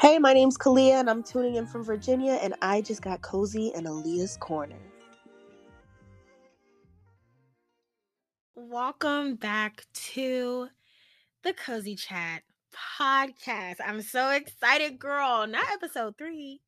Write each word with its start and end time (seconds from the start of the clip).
Hey, 0.00 0.18
my 0.18 0.32
name's 0.32 0.56
Kalia, 0.56 0.94
and 0.94 1.10
I'm 1.10 1.22
tuning 1.22 1.56
in 1.56 1.66
from 1.66 1.84
Virginia, 1.84 2.38
and 2.40 2.54
I 2.62 2.80
just 2.80 3.02
got 3.02 3.20
cozy 3.20 3.70
in 3.74 3.84
Aliyah's 3.84 4.38
corner. 4.38 4.78
Welcome 8.54 9.34
back 9.34 9.84
to 10.14 10.68
the 11.42 11.52
Cozy 11.52 11.96
Chat 11.96 12.44
podcast. 12.98 13.76
I'm 13.86 14.00
so 14.00 14.30
excited, 14.30 14.98
girl. 14.98 15.46
Not 15.46 15.70
episode 15.70 16.16
three. 16.16 16.62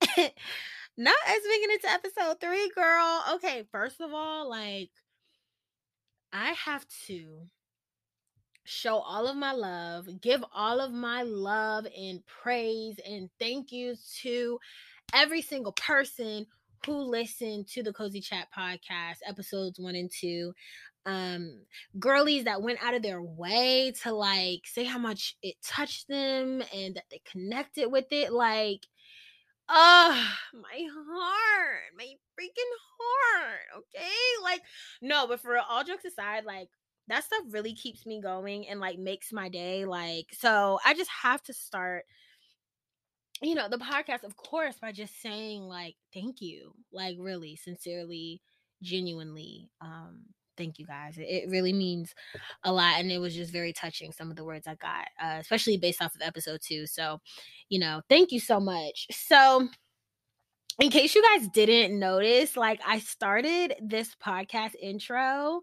Not 0.16 1.14
as 1.28 1.42
we 1.44 1.60
get 1.60 1.70
into 1.70 1.88
episode 1.88 2.40
three, 2.40 2.68
girl. 2.74 3.22
Okay, 3.34 3.62
first 3.70 4.00
of 4.00 4.12
all, 4.12 4.50
like, 4.50 4.90
I 6.32 6.48
have 6.64 6.84
to 7.06 7.46
show 8.66 8.98
all 8.98 9.26
of 9.26 9.36
my 9.36 9.52
love, 9.52 10.08
give 10.20 10.44
all 10.52 10.80
of 10.80 10.92
my 10.92 11.22
love 11.22 11.86
and 11.96 12.20
praise 12.26 12.96
and 13.08 13.30
thank 13.38 13.72
yous 13.72 14.18
to 14.22 14.58
every 15.14 15.40
single 15.40 15.72
person 15.72 16.46
who 16.84 16.92
listened 16.98 17.68
to 17.68 17.82
the 17.82 17.92
Cozy 17.92 18.20
Chat 18.20 18.48
podcast, 18.56 19.18
episodes 19.26 19.78
one 19.78 19.94
and 19.94 20.10
two. 20.10 20.52
Um, 21.04 21.60
girlies 22.00 22.44
that 22.44 22.62
went 22.62 22.82
out 22.82 22.94
of 22.94 23.02
their 23.02 23.22
way 23.22 23.92
to 24.02 24.12
like 24.12 24.62
say 24.64 24.82
how 24.82 24.98
much 24.98 25.36
it 25.40 25.54
touched 25.64 26.08
them 26.08 26.62
and 26.74 26.96
that 26.96 27.04
they 27.10 27.20
connected 27.30 27.88
with 27.88 28.06
it. 28.10 28.32
Like, 28.32 28.80
oh, 29.68 30.28
my 30.52 30.86
heart, 30.92 31.82
my 31.96 32.04
freaking 32.04 32.72
heart. 32.98 33.60
Okay. 33.78 34.42
Like, 34.42 34.62
no, 35.00 35.26
but 35.28 35.40
for 35.40 35.56
all 35.58 35.84
jokes 35.84 36.04
aside, 36.04 36.44
like, 36.44 36.68
that 37.08 37.24
stuff 37.24 37.42
really 37.50 37.74
keeps 37.74 38.06
me 38.06 38.20
going 38.20 38.66
and 38.68 38.80
like 38.80 38.98
makes 38.98 39.32
my 39.32 39.48
day 39.48 39.84
like 39.84 40.26
so 40.32 40.78
i 40.84 40.94
just 40.94 41.10
have 41.10 41.42
to 41.42 41.52
start 41.52 42.04
you 43.42 43.54
know 43.54 43.68
the 43.68 43.78
podcast 43.78 44.24
of 44.24 44.36
course 44.36 44.76
by 44.80 44.92
just 44.92 45.20
saying 45.20 45.62
like 45.62 45.94
thank 46.12 46.40
you 46.40 46.72
like 46.92 47.16
really 47.18 47.56
sincerely 47.56 48.40
genuinely 48.82 49.68
um 49.80 50.20
thank 50.56 50.78
you 50.78 50.86
guys. 50.86 51.16
It 51.18 51.50
really 51.50 51.72
means 51.72 52.14
a 52.64 52.72
lot 52.72 52.98
and 52.98 53.10
it 53.10 53.18
was 53.18 53.34
just 53.34 53.52
very 53.52 53.72
touching 53.72 54.12
some 54.12 54.30
of 54.30 54.36
the 54.36 54.44
words 54.44 54.66
i 54.66 54.74
got 54.76 55.06
uh, 55.22 55.36
especially 55.38 55.76
based 55.76 56.02
off 56.02 56.14
of 56.14 56.22
episode 56.22 56.60
two 56.62 56.86
so 56.86 57.20
you 57.68 57.78
know 57.78 58.00
thank 58.08 58.32
you 58.32 58.40
so 58.40 58.58
much. 58.58 59.06
So 59.10 59.68
in 60.78 60.90
case 60.90 61.14
you 61.14 61.22
guys 61.22 61.48
didn't 61.48 61.98
notice, 61.98 62.54
like 62.56 62.80
I 62.86 62.98
started 62.98 63.74
this 63.80 64.14
podcast 64.24 64.74
intro 64.80 65.62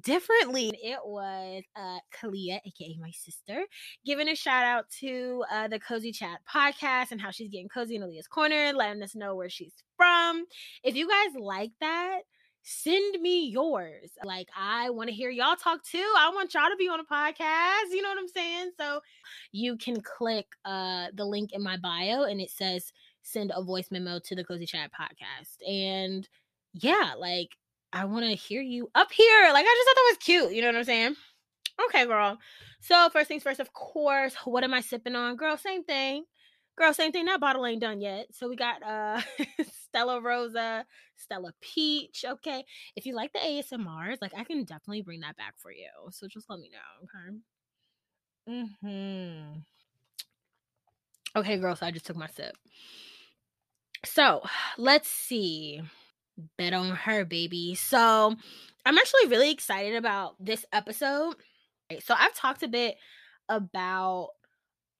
differently. 0.00 0.72
It 0.82 0.98
was 1.04 1.62
uh 1.76 1.98
Kalia, 2.14 2.60
aka 2.64 2.96
my 2.98 3.10
sister, 3.10 3.64
giving 4.06 4.28
a 4.28 4.34
shout 4.34 4.64
out 4.64 4.88
to 5.00 5.44
uh 5.52 5.68
the 5.68 5.78
Cozy 5.78 6.10
Chat 6.10 6.40
podcast 6.50 7.10
and 7.10 7.20
how 7.20 7.30
she's 7.30 7.50
getting 7.50 7.68
cozy 7.68 7.96
in 7.96 8.02
Aliyah's 8.02 8.28
corner, 8.28 8.72
letting 8.72 9.02
us 9.02 9.14
know 9.14 9.34
where 9.34 9.50
she's 9.50 9.74
from. 9.96 10.46
If 10.82 10.96
you 10.96 11.06
guys 11.06 11.38
like 11.38 11.72
that, 11.80 12.20
send 12.62 13.20
me 13.20 13.48
yours. 13.48 14.10
Like 14.24 14.48
I 14.56 14.88
want 14.88 15.08
to 15.10 15.14
hear 15.14 15.28
y'all 15.30 15.56
talk 15.56 15.84
too. 15.84 16.12
I 16.16 16.30
want 16.30 16.54
y'all 16.54 16.70
to 16.70 16.76
be 16.76 16.88
on 16.88 16.98
a 16.98 17.04
podcast. 17.04 17.90
You 17.90 18.00
know 18.00 18.08
what 18.08 18.18
I'm 18.18 18.28
saying? 18.28 18.70
So 18.78 19.00
you 19.52 19.76
can 19.76 20.00
click 20.00 20.46
uh 20.64 21.08
the 21.14 21.26
link 21.26 21.52
in 21.52 21.62
my 21.62 21.76
bio 21.76 22.24
and 22.24 22.40
it 22.40 22.50
says 22.50 22.90
send 23.26 23.52
a 23.54 23.62
voice 23.62 23.88
memo 23.90 24.20
to 24.24 24.34
the 24.34 24.44
Cozy 24.44 24.66
Chat 24.66 24.90
podcast. 24.92 25.56
And 25.68 26.28
yeah, 26.72 27.14
like 27.18 27.50
I 27.92 28.04
want 28.04 28.24
to 28.24 28.34
hear 28.34 28.62
you 28.62 28.90
up 28.94 29.10
here. 29.12 29.44
Like 29.52 29.66
I 29.66 29.74
just 29.76 29.88
thought 29.88 29.96
that 29.96 30.10
was 30.10 30.18
cute. 30.18 30.52
You 30.52 30.62
know 30.62 30.68
what 30.68 30.76
I'm 30.76 30.84
saying? 30.84 31.16
Okay, 31.88 32.06
girl. 32.06 32.38
So 32.80 33.08
first 33.10 33.28
things 33.28 33.42
first, 33.42 33.60
of 33.60 33.72
course, 33.72 34.34
what 34.44 34.64
am 34.64 34.74
I 34.74 34.80
sipping 34.80 35.16
on? 35.16 35.36
Girl, 35.36 35.56
same 35.56 35.84
thing. 35.84 36.24
Girl, 36.78 36.92
same 36.92 37.10
thing. 37.10 37.24
That 37.24 37.40
bottle 37.40 37.66
ain't 37.66 37.80
done 37.80 38.00
yet. 38.00 38.26
So 38.32 38.48
we 38.48 38.56
got 38.56 38.82
uh 38.82 39.20
Stella 39.88 40.20
Rosa, 40.20 40.84
Stella 41.16 41.52
Peach. 41.60 42.24
Okay. 42.26 42.64
If 42.94 43.06
you 43.06 43.14
like 43.14 43.32
the 43.32 43.38
ASMRs, 43.40 44.18
like 44.20 44.34
I 44.36 44.44
can 44.44 44.64
definitely 44.64 45.02
bring 45.02 45.20
that 45.20 45.36
back 45.36 45.54
for 45.58 45.72
you. 45.72 45.88
So 46.10 46.28
just 46.28 46.48
let 46.48 46.60
me 46.60 46.70
know. 46.70 47.08
Okay. 48.52 48.66
Mm-hmm. 48.84 49.58
Okay, 51.36 51.58
girl. 51.58 51.76
So 51.76 51.86
I 51.86 51.90
just 51.90 52.06
took 52.06 52.16
my 52.16 52.28
sip. 52.28 52.56
So 54.06 54.42
let's 54.78 55.08
see. 55.08 55.82
Bet 56.58 56.74
on 56.74 56.90
her, 56.90 57.24
baby. 57.24 57.74
So 57.74 58.34
I'm 58.84 58.98
actually 58.98 59.28
really 59.28 59.50
excited 59.50 59.96
about 59.96 60.34
this 60.38 60.64
episode. 60.72 61.34
So 62.00 62.14
I've 62.16 62.34
talked 62.34 62.62
a 62.62 62.68
bit 62.68 62.96
about 63.48 64.30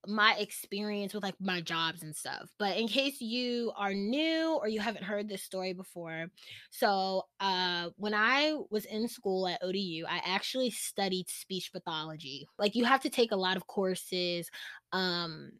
my 0.06 0.36
experience 0.38 1.12
with 1.12 1.22
like 1.22 1.34
my 1.40 1.60
jobs 1.60 2.02
and 2.02 2.14
stuff. 2.14 2.48
But 2.58 2.76
in 2.76 2.88
case 2.88 3.20
you 3.20 3.72
are 3.76 3.92
new 3.92 4.56
or 4.60 4.68
you 4.68 4.80
haven't 4.80 5.04
heard 5.04 5.28
this 5.28 5.42
story 5.42 5.72
before, 5.72 6.26
so 6.70 7.22
uh 7.40 7.90
when 7.96 8.14
I 8.14 8.56
was 8.70 8.84
in 8.84 9.08
school 9.08 9.48
at 9.48 9.62
ODU, 9.62 10.04
I 10.08 10.20
actually 10.24 10.70
studied 10.70 11.28
speech 11.28 11.70
pathology. 11.72 12.46
Like 12.58 12.74
you 12.74 12.84
have 12.84 13.02
to 13.02 13.10
take 13.10 13.32
a 13.32 13.36
lot 13.36 13.56
of 13.56 13.66
courses 13.66 14.48
um 14.92 15.50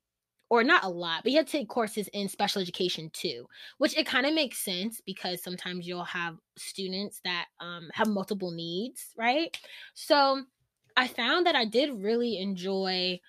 or 0.48 0.62
not 0.62 0.84
a 0.84 0.88
lot, 0.88 1.22
but 1.22 1.32
you 1.32 1.38
have 1.38 1.46
to 1.46 1.52
take 1.52 1.68
courses 1.68 2.08
in 2.12 2.28
special 2.28 2.62
education 2.62 3.10
too, 3.12 3.46
which 3.78 3.96
it 3.96 4.06
kind 4.06 4.26
of 4.26 4.34
makes 4.34 4.58
sense 4.58 5.00
because 5.04 5.42
sometimes 5.42 5.86
you'll 5.86 6.04
have 6.04 6.36
students 6.56 7.20
that 7.24 7.46
um, 7.60 7.88
have 7.92 8.06
multiple 8.06 8.52
needs, 8.52 9.12
right? 9.16 9.56
So 9.94 10.42
I 10.96 11.08
found 11.08 11.46
that 11.46 11.56
I 11.56 11.64
did 11.64 11.90
really 12.00 12.38
enjoy 12.38 13.20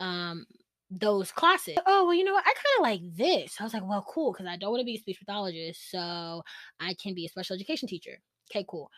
um, 0.00 0.46
those 0.90 1.32
classes. 1.32 1.78
Oh, 1.86 2.04
well, 2.04 2.14
you 2.14 2.24
know 2.24 2.34
what? 2.34 2.44
I 2.46 2.52
kind 2.52 2.76
of 2.78 2.82
like 2.82 3.16
this. 3.16 3.56
I 3.58 3.64
was 3.64 3.72
like, 3.72 3.88
well, 3.88 4.04
cool, 4.08 4.32
because 4.32 4.46
I 4.46 4.56
don't 4.56 4.70
want 4.70 4.80
to 4.80 4.86
be 4.86 4.96
a 4.96 5.00
speech 5.00 5.18
pathologist, 5.18 5.90
so 5.90 6.42
I 6.78 6.94
can 6.94 7.14
be 7.14 7.24
a 7.24 7.28
special 7.28 7.54
education 7.54 7.88
teacher. 7.88 8.18
Okay, 8.50 8.64
cool. 8.68 8.90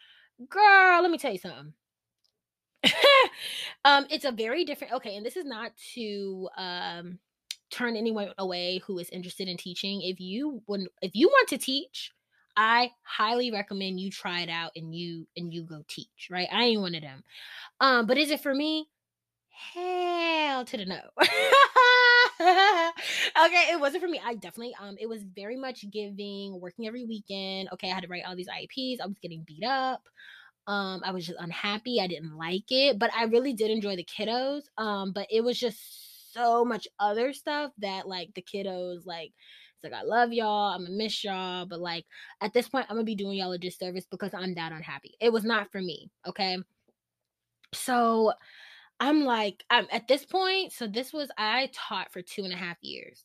Girl, 0.49 1.01
let 1.01 1.11
me 1.11 1.19
tell 1.19 1.33
you 1.33 1.39
something. 1.39 1.73
um, 3.85 4.07
it's 4.11 4.25
a 4.25 4.33
very 4.33 4.65
different 4.65 4.95
okay, 4.95 5.17
and 5.17 5.27
this 5.27 5.37
is 5.37 5.45
not 5.45 5.73
to 5.95 6.49
um 6.57 7.19
turn 7.71 7.97
anyone 7.97 8.33
away 8.39 8.79
who 8.87 8.99
is 8.99 9.11
interested 9.11 9.49
in 9.49 9.57
teaching. 9.57 10.03
If 10.03 10.21
you 10.21 10.63
when 10.67 10.87
if 11.03 11.15
you 11.15 11.29
want 11.29 11.49
to 11.49 11.59
teach, 11.59 12.13
I 12.57 12.91
highly 13.03 13.51
recommend 13.51 14.01
you 14.01 14.11
try 14.11 14.41
it 14.41 14.49
out 14.49 14.73
and 14.77 14.95
you 14.95 15.27
and 15.37 15.53
you 15.53 15.63
go 15.63 15.85
teach, 15.89 16.29
right? 16.31 16.49
I 16.53 16.65
ain't 16.65 16.81
one 16.81 16.95
of 16.95 17.03
them. 17.03 17.23
Um, 17.81 18.07
but 18.07 18.19
is 18.19 18.31
it 18.31 18.41
for 18.41 18.55
me? 18.55 18.89
Hell 19.51 20.65
to 20.65 20.77
the 20.77 20.85
no. 20.87 21.01
okay, 22.41 23.73
it 23.73 23.81
wasn't 23.81 24.03
for 24.03 24.09
me. 24.09 24.21
I 24.25 24.35
definitely 24.35 24.75
um 24.81 24.97
it 25.01 25.09
was 25.09 25.23
very 25.23 25.57
much 25.57 25.91
giving, 25.91 26.61
working 26.61 26.87
every 26.87 27.05
weekend. 27.05 27.69
Okay, 27.73 27.91
I 27.91 27.95
had 27.95 28.03
to 28.03 28.09
write 28.09 28.25
all 28.27 28.37
these 28.37 28.49
IEPs. 28.49 29.01
I 29.01 29.07
was 29.07 29.19
getting 29.21 29.43
beat 29.43 29.65
up. 29.65 30.03
Um, 30.67 31.01
I 31.03 31.13
was 31.13 31.27
just 31.27 31.41
unhappy. 31.41 31.99
I 32.01 32.07
didn't 32.07 32.37
like 32.37 32.71
it, 32.71 32.99
but 32.99 33.11
I 33.17 33.25
really 33.25 33.55
did 33.55 33.71
enjoy 33.71 33.97
the 33.97 34.05
kiddos. 34.05 34.63
Um, 34.77 35.13
but 35.13 35.27
it 35.31 35.43
was 35.43 35.59
just 35.59 36.08
so 36.33 36.65
much 36.65 36.89
other 36.99 37.33
stuff 37.33 37.73
that 37.79 38.09
like 38.09 38.33
the 38.35 38.43
kiddos 38.43 39.07
like 39.07 39.33
it's 39.83 39.93
like 39.93 40.01
I 40.01 40.05
love 40.05 40.33
y'all, 40.33 40.75
I'm 40.75 40.85
gonna 40.85 40.97
miss 40.97 41.23
y'all, 41.23 41.67
but 41.67 41.81
like 41.81 42.05
at 42.41 42.53
this 42.53 42.69
point 42.69 42.87
I'm 42.89 42.97
gonna 42.97 43.05
be 43.05 43.15
doing 43.15 43.39
y'all 43.39 43.53
a 43.53 43.59
disservice 43.59 44.07
because 44.11 44.35
I'm 44.35 44.55
that 44.55 44.73
unhappy. 44.73 45.15
It 45.21 45.33
was 45.33 45.45
not 45.45 45.71
for 45.71 45.81
me, 45.81 46.11
okay? 46.27 46.59
So 47.75 48.33
I'm 49.01 49.25
like, 49.25 49.65
I'm 49.71 49.87
at 49.93 50.09
this 50.09 50.25
point, 50.25 50.73
so 50.73 50.87
this 50.87 51.13
was 51.13 51.31
I 51.39 51.71
taught 51.73 52.13
for 52.13 52.23
two 52.23 52.45
and 52.45 52.53
a 52.53 52.57
half 52.57 52.77
years. 52.83 53.25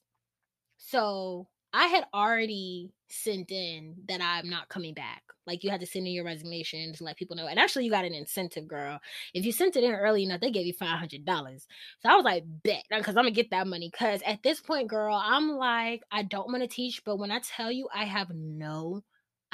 So 0.77 1.47
I 1.73 1.87
had 1.87 2.05
already 2.13 2.91
sent 3.13 3.51
in 3.51 3.95
that 4.07 4.21
I'm 4.21 4.49
not 4.49 4.69
coming 4.69 4.93
back. 4.93 5.23
Like 5.45 5.63
you 5.63 5.69
had 5.69 5.81
to 5.81 5.85
send 5.85 6.07
in 6.07 6.13
your 6.13 6.25
resignation 6.25 6.93
to 6.93 7.03
let 7.03 7.17
people 7.17 7.35
know. 7.35 7.47
And 7.47 7.59
actually, 7.59 7.85
you 7.85 7.91
got 7.91 8.05
an 8.05 8.13
incentive, 8.13 8.67
girl. 8.67 8.99
If 9.33 9.45
you 9.45 9.51
sent 9.51 9.75
it 9.75 9.83
in 9.83 9.93
early 9.93 10.23
enough, 10.23 10.41
they 10.41 10.51
gave 10.51 10.65
you 10.65 10.73
five 10.73 10.99
hundred 10.99 11.25
dollars. 11.25 11.67
So 11.99 12.09
I 12.09 12.15
was 12.15 12.25
like, 12.25 12.43
bet, 12.63 12.83
because 12.89 13.15
I'm 13.17 13.23
gonna 13.23 13.31
get 13.31 13.51
that 13.51 13.67
money. 13.67 13.91
Cause 13.91 14.21
at 14.25 14.43
this 14.43 14.61
point, 14.61 14.87
girl, 14.89 15.15
I'm 15.15 15.49
like, 15.51 16.01
I 16.11 16.23
don't 16.23 16.47
want 16.47 16.63
to 16.63 16.67
teach, 16.67 17.03
but 17.05 17.17
when 17.17 17.31
I 17.31 17.39
tell 17.39 17.71
you, 17.71 17.87
I 17.93 18.05
have 18.05 18.29
no 18.33 19.03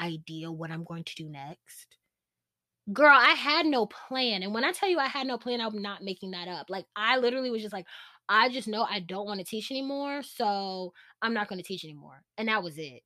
idea 0.00 0.50
what 0.50 0.70
I'm 0.70 0.84
going 0.84 1.04
to 1.04 1.14
do 1.14 1.28
next. 1.28 1.96
Girl, 2.92 3.12
I 3.14 3.32
had 3.32 3.66
no 3.66 3.86
plan. 3.86 4.42
And 4.42 4.54
when 4.54 4.64
I 4.64 4.72
tell 4.72 4.88
you 4.88 4.98
I 4.98 5.06
had 5.06 5.26
no 5.26 5.38
plan, 5.38 5.60
I'm 5.60 5.82
not 5.82 6.02
making 6.02 6.32
that 6.32 6.48
up. 6.48 6.66
Like 6.70 6.86
I 6.96 7.18
literally 7.18 7.50
was 7.50 7.62
just 7.62 7.72
like, 7.74 7.86
I 8.28 8.48
just 8.48 8.68
know 8.68 8.82
I 8.82 9.00
don't 9.00 9.26
want 9.26 9.38
to 9.40 9.44
teach 9.44 9.70
anymore. 9.70 10.22
So 10.22 10.92
I'm 11.22 11.34
not 11.34 11.48
going 11.48 11.60
to 11.60 11.66
teach 11.66 11.84
anymore. 11.84 12.22
And 12.38 12.48
that 12.48 12.62
was 12.62 12.78
it. 12.78 13.02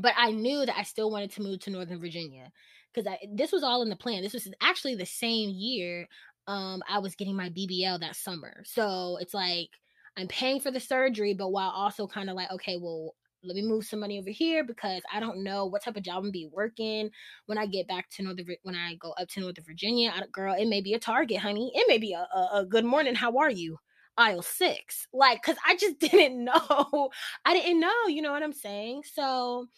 But 0.00 0.14
I 0.16 0.30
knew 0.32 0.64
that 0.64 0.78
I 0.78 0.82
still 0.82 1.10
wanted 1.10 1.32
to 1.32 1.42
move 1.42 1.60
to 1.60 1.70
Northern 1.70 2.00
Virginia 2.00 2.50
because 2.92 3.12
this 3.32 3.52
was 3.52 3.62
all 3.62 3.82
in 3.82 3.88
the 3.88 3.96
plan. 3.96 4.22
This 4.22 4.32
was 4.32 4.48
actually 4.60 4.94
the 4.96 5.06
same 5.06 5.50
year 5.50 6.08
um, 6.46 6.82
I 6.88 6.98
was 6.98 7.14
getting 7.14 7.36
my 7.36 7.50
BBL 7.50 8.00
that 8.00 8.16
summer. 8.16 8.62
So 8.64 9.18
it's 9.20 9.34
like 9.34 9.68
I'm 10.16 10.26
paying 10.26 10.60
for 10.60 10.70
the 10.70 10.80
surgery, 10.80 11.34
but 11.34 11.50
while 11.50 11.70
also 11.70 12.06
kind 12.06 12.28
of 12.28 12.36
like, 12.36 12.50
okay, 12.50 12.76
well, 12.80 13.14
let 13.42 13.54
me 13.54 13.62
move 13.62 13.84
some 13.84 14.00
money 14.00 14.18
over 14.18 14.30
here 14.30 14.64
because 14.64 15.02
I 15.12 15.20
don't 15.20 15.44
know 15.44 15.66
what 15.66 15.82
type 15.82 15.96
of 15.96 16.02
job 16.02 16.16
I'm 16.16 16.22
gonna 16.24 16.32
be 16.32 16.50
working 16.52 17.10
when 17.46 17.56
I 17.56 17.66
get 17.66 17.88
back 17.88 18.10
to 18.16 18.22
Northern 18.22 18.46
when 18.64 18.74
I 18.74 18.96
go 18.96 19.12
up 19.12 19.28
to 19.28 19.40
Northern 19.40 19.64
Virginia. 19.64 20.12
I, 20.14 20.24
girl, 20.32 20.54
it 20.58 20.66
may 20.66 20.80
be 20.80 20.94
a 20.94 20.98
Target, 20.98 21.38
honey. 21.38 21.70
It 21.74 21.86
may 21.88 21.98
be 21.98 22.12
a, 22.12 22.26
a, 22.36 22.60
a 22.60 22.66
good 22.66 22.84
morning. 22.84 23.14
How 23.14 23.36
are 23.38 23.50
you? 23.50 23.78
aisle 24.18 24.42
six. 24.42 25.06
Like, 25.14 25.40
cause 25.42 25.56
I 25.66 25.76
just 25.76 25.98
didn't 26.00 26.44
know. 26.44 27.10
I 27.44 27.54
didn't 27.54 27.80
know, 27.80 28.06
you 28.08 28.20
know 28.20 28.32
what 28.32 28.42
I'm 28.42 28.52
saying? 28.52 29.04
So 29.14 29.68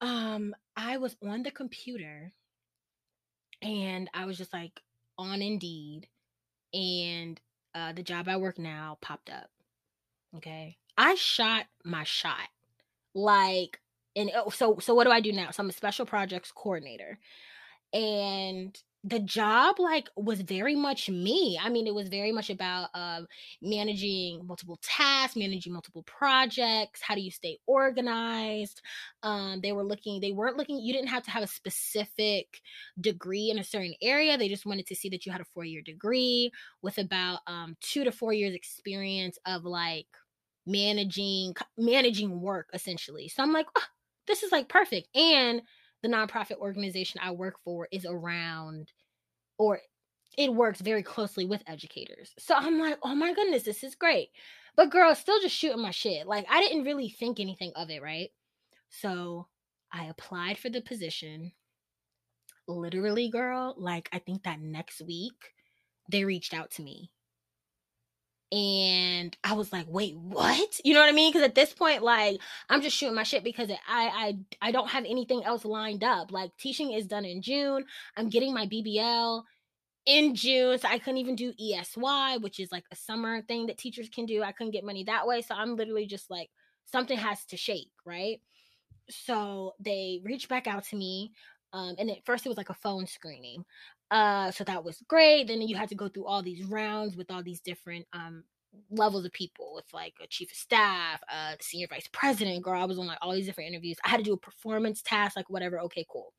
um 0.00 0.54
I 0.76 0.98
was 0.98 1.16
on 1.22 1.42
the 1.42 1.50
computer 1.50 2.32
and 3.62 4.08
I 4.14 4.24
was 4.26 4.38
just 4.38 4.52
like 4.52 4.80
on 5.18 5.42
Indeed 5.42 6.08
and 6.72 7.40
uh 7.74 7.92
the 7.92 8.02
job 8.02 8.28
I 8.28 8.36
work 8.36 8.58
now 8.58 8.98
popped 9.00 9.30
up. 9.30 9.50
Okay. 10.36 10.76
I 10.96 11.14
shot 11.14 11.66
my 11.84 12.04
shot. 12.04 12.48
Like 13.14 13.80
and 14.16 14.30
oh, 14.34 14.50
so 14.50 14.78
so 14.80 14.94
what 14.94 15.04
do 15.04 15.10
I 15.10 15.20
do 15.20 15.32
now? 15.32 15.50
So 15.50 15.62
I'm 15.62 15.70
a 15.70 15.72
special 15.72 16.06
projects 16.06 16.52
coordinator. 16.52 17.18
And 17.92 18.78
the 19.08 19.20
job 19.20 19.78
like 19.78 20.08
was 20.16 20.42
very 20.42 20.74
much 20.74 21.08
me. 21.08 21.58
I 21.62 21.68
mean 21.68 21.86
it 21.86 21.94
was 21.94 22.08
very 22.08 22.32
much 22.32 22.50
about 22.50 22.90
uh, 22.94 23.22
managing 23.62 24.46
multiple 24.46 24.78
tasks 24.82 25.36
managing 25.36 25.72
multiple 25.72 26.02
projects 26.02 27.00
how 27.00 27.14
do 27.14 27.20
you 27.20 27.30
stay 27.30 27.58
organized? 27.66 28.82
Um, 29.22 29.60
they 29.62 29.72
were 29.72 29.84
looking 29.84 30.20
they 30.20 30.32
weren't 30.32 30.56
looking 30.56 30.80
you 30.80 30.92
didn't 30.92 31.08
have 31.08 31.22
to 31.24 31.30
have 31.30 31.42
a 31.42 31.46
specific 31.46 32.60
degree 33.00 33.50
in 33.50 33.58
a 33.58 33.64
certain 33.64 33.94
area. 34.02 34.36
They 34.36 34.48
just 34.48 34.66
wanted 34.66 34.86
to 34.88 34.96
see 34.96 35.08
that 35.10 35.24
you 35.24 35.32
had 35.32 35.40
a 35.40 35.46
four 35.54 35.64
year 35.64 35.82
degree 35.82 36.50
with 36.82 36.98
about 36.98 37.40
um, 37.46 37.76
two 37.80 38.04
to 38.04 38.12
four 38.12 38.32
years 38.32 38.54
experience 38.54 39.38
of 39.46 39.64
like 39.64 40.06
managing 40.66 41.54
managing 41.78 42.40
work 42.40 42.68
essentially. 42.74 43.28
So 43.28 43.42
i'm 43.42 43.52
like 43.52 43.66
oh, 43.76 43.82
this 44.26 44.42
is 44.42 44.52
like 44.52 44.68
perfect. 44.68 45.08
And 45.16 45.62
the 46.02 46.08
nonprofit 46.08 46.58
organization 46.58 47.20
I 47.22 47.30
work 47.32 47.56
for 47.64 47.88
is 47.90 48.06
around 48.06 48.92
or 49.58 49.80
it 50.36 50.52
works 50.52 50.80
very 50.80 51.02
closely 51.02 51.44
with 51.44 51.62
educators. 51.66 52.32
So 52.38 52.54
I'm 52.54 52.78
like, 52.78 52.98
oh 53.02 53.14
my 53.14 53.32
goodness, 53.32 53.64
this 53.64 53.82
is 53.82 53.94
great. 53.94 54.28
But 54.76 54.90
girl, 54.90 55.14
still 55.14 55.40
just 55.40 55.56
shooting 55.56 55.82
my 55.82 55.90
shit. 55.90 56.26
Like 56.26 56.46
I 56.48 56.60
didn't 56.60 56.84
really 56.84 57.08
think 57.08 57.40
anything 57.40 57.72
of 57.74 57.90
it, 57.90 58.02
right? 58.02 58.30
So 58.90 59.48
I 59.92 60.04
applied 60.06 60.58
for 60.58 60.70
the 60.70 60.80
position. 60.80 61.52
Literally, 62.68 63.30
girl, 63.30 63.74
like 63.78 64.08
I 64.12 64.18
think 64.18 64.44
that 64.44 64.60
next 64.60 65.00
week 65.00 65.54
they 66.10 66.24
reached 66.24 66.54
out 66.54 66.70
to 66.72 66.82
me 66.82 67.10
and 68.50 69.36
I 69.44 69.52
was 69.52 69.72
like, 69.72 69.86
wait, 69.88 70.16
what? 70.16 70.80
You 70.84 70.94
know 70.94 71.00
what 71.00 71.08
I 71.08 71.12
mean? 71.12 71.32
Because 71.32 71.46
at 71.46 71.54
this 71.54 71.72
point, 71.74 72.02
like, 72.02 72.40
I'm 72.70 72.80
just 72.80 72.96
shooting 72.96 73.14
my 73.14 73.22
shit 73.22 73.44
because 73.44 73.70
I 73.70 73.76
I 73.88 74.38
I 74.68 74.72
don't 74.72 74.88
have 74.88 75.04
anything 75.04 75.44
else 75.44 75.64
lined 75.64 76.02
up. 76.02 76.32
Like, 76.32 76.56
teaching 76.58 76.92
is 76.92 77.06
done 77.06 77.24
in 77.24 77.42
June. 77.42 77.84
I'm 78.16 78.30
getting 78.30 78.54
my 78.54 78.66
BBL 78.66 79.42
in 80.06 80.34
June, 80.34 80.78
so 80.78 80.88
I 80.88 80.98
couldn't 80.98 81.18
even 81.18 81.36
do 81.36 81.52
ESY, 81.60 82.38
which 82.40 82.58
is 82.58 82.72
like 82.72 82.84
a 82.90 82.96
summer 82.96 83.42
thing 83.42 83.66
that 83.66 83.76
teachers 83.76 84.08
can 84.08 84.24
do. 84.24 84.42
I 84.42 84.52
couldn't 84.52 84.72
get 84.72 84.84
money 84.84 85.04
that 85.04 85.26
way, 85.26 85.42
so 85.42 85.54
I'm 85.54 85.76
literally 85.76 86.06
just 86.06 86.30
like, 86.30 86.48
something 86.86 87.18
has 87.18 87.44
to 87.46 87.58
shake, 87.58 87.90
right? 88.06 88.40
So 89.10 89.74
they 89.78 90.20
reached 90.24 90.48
back 90.48 90.66
out 90.66 90.84
to 90.84 90.96
me. 90.96 91.32
Um, 91.74 91.96
and 91.98 92.10
at 92.10 92.24
first 92.24 92.46
it 92.46 92.48
was 92.48 92.56
like 92.56 92.70
a 92.70 92.74
phone 92.74 93.06
screening. 93.06 93.64
Uh, 94.10 94.50
so 94.50 94.64
that 94.64 94.84
was 94.84 95.02
great. 95.08 95.48
Then 95.48 95.60
you 95.62 95.76
had 95.76 95.90
to 95.90 95.94
go 95.94 96.08
through 96.08 96.26
all 96.26 96.42
these 96.42 96.64
rounds 96.64 97.16
with 97.16 97.30
all 97.30 97.42
these 97.42 97.60
different 97.60 98.06
um 98.12 98.44
levels 98.90 99.24
of 99.24 99.32
people 99.32 99.72
with 99.74 99.86
like 99.92 100.14
a 100.22 100.26
chief 100.26 100.50
of 100.50 100.56
staff, 100.56 101.20
uh, 101.32 101.54
senior 101.60 101.86
vice 101.88 102.08
president. 102.12 102.62
Girl, 102.62 102.80
I 102.80 102.84
was 102.84 102.98
on 102.98 103.06
like 103.06 103.18
all 103.22 103.32
these 103.32 103.46
different 103.46 103.70
interviews. 103.70 103.96
I 104.04 104.10
had 104.10 104.18
to 104.18 104.22
do 104.22 104.32
a 104.34 104.38
performance 104.38 105.02
task, 105.02 105.36
like 105.36 105.48
whatever. 105.50 105.80
Okay, 105.80 106.06
cool. 106.10 106.32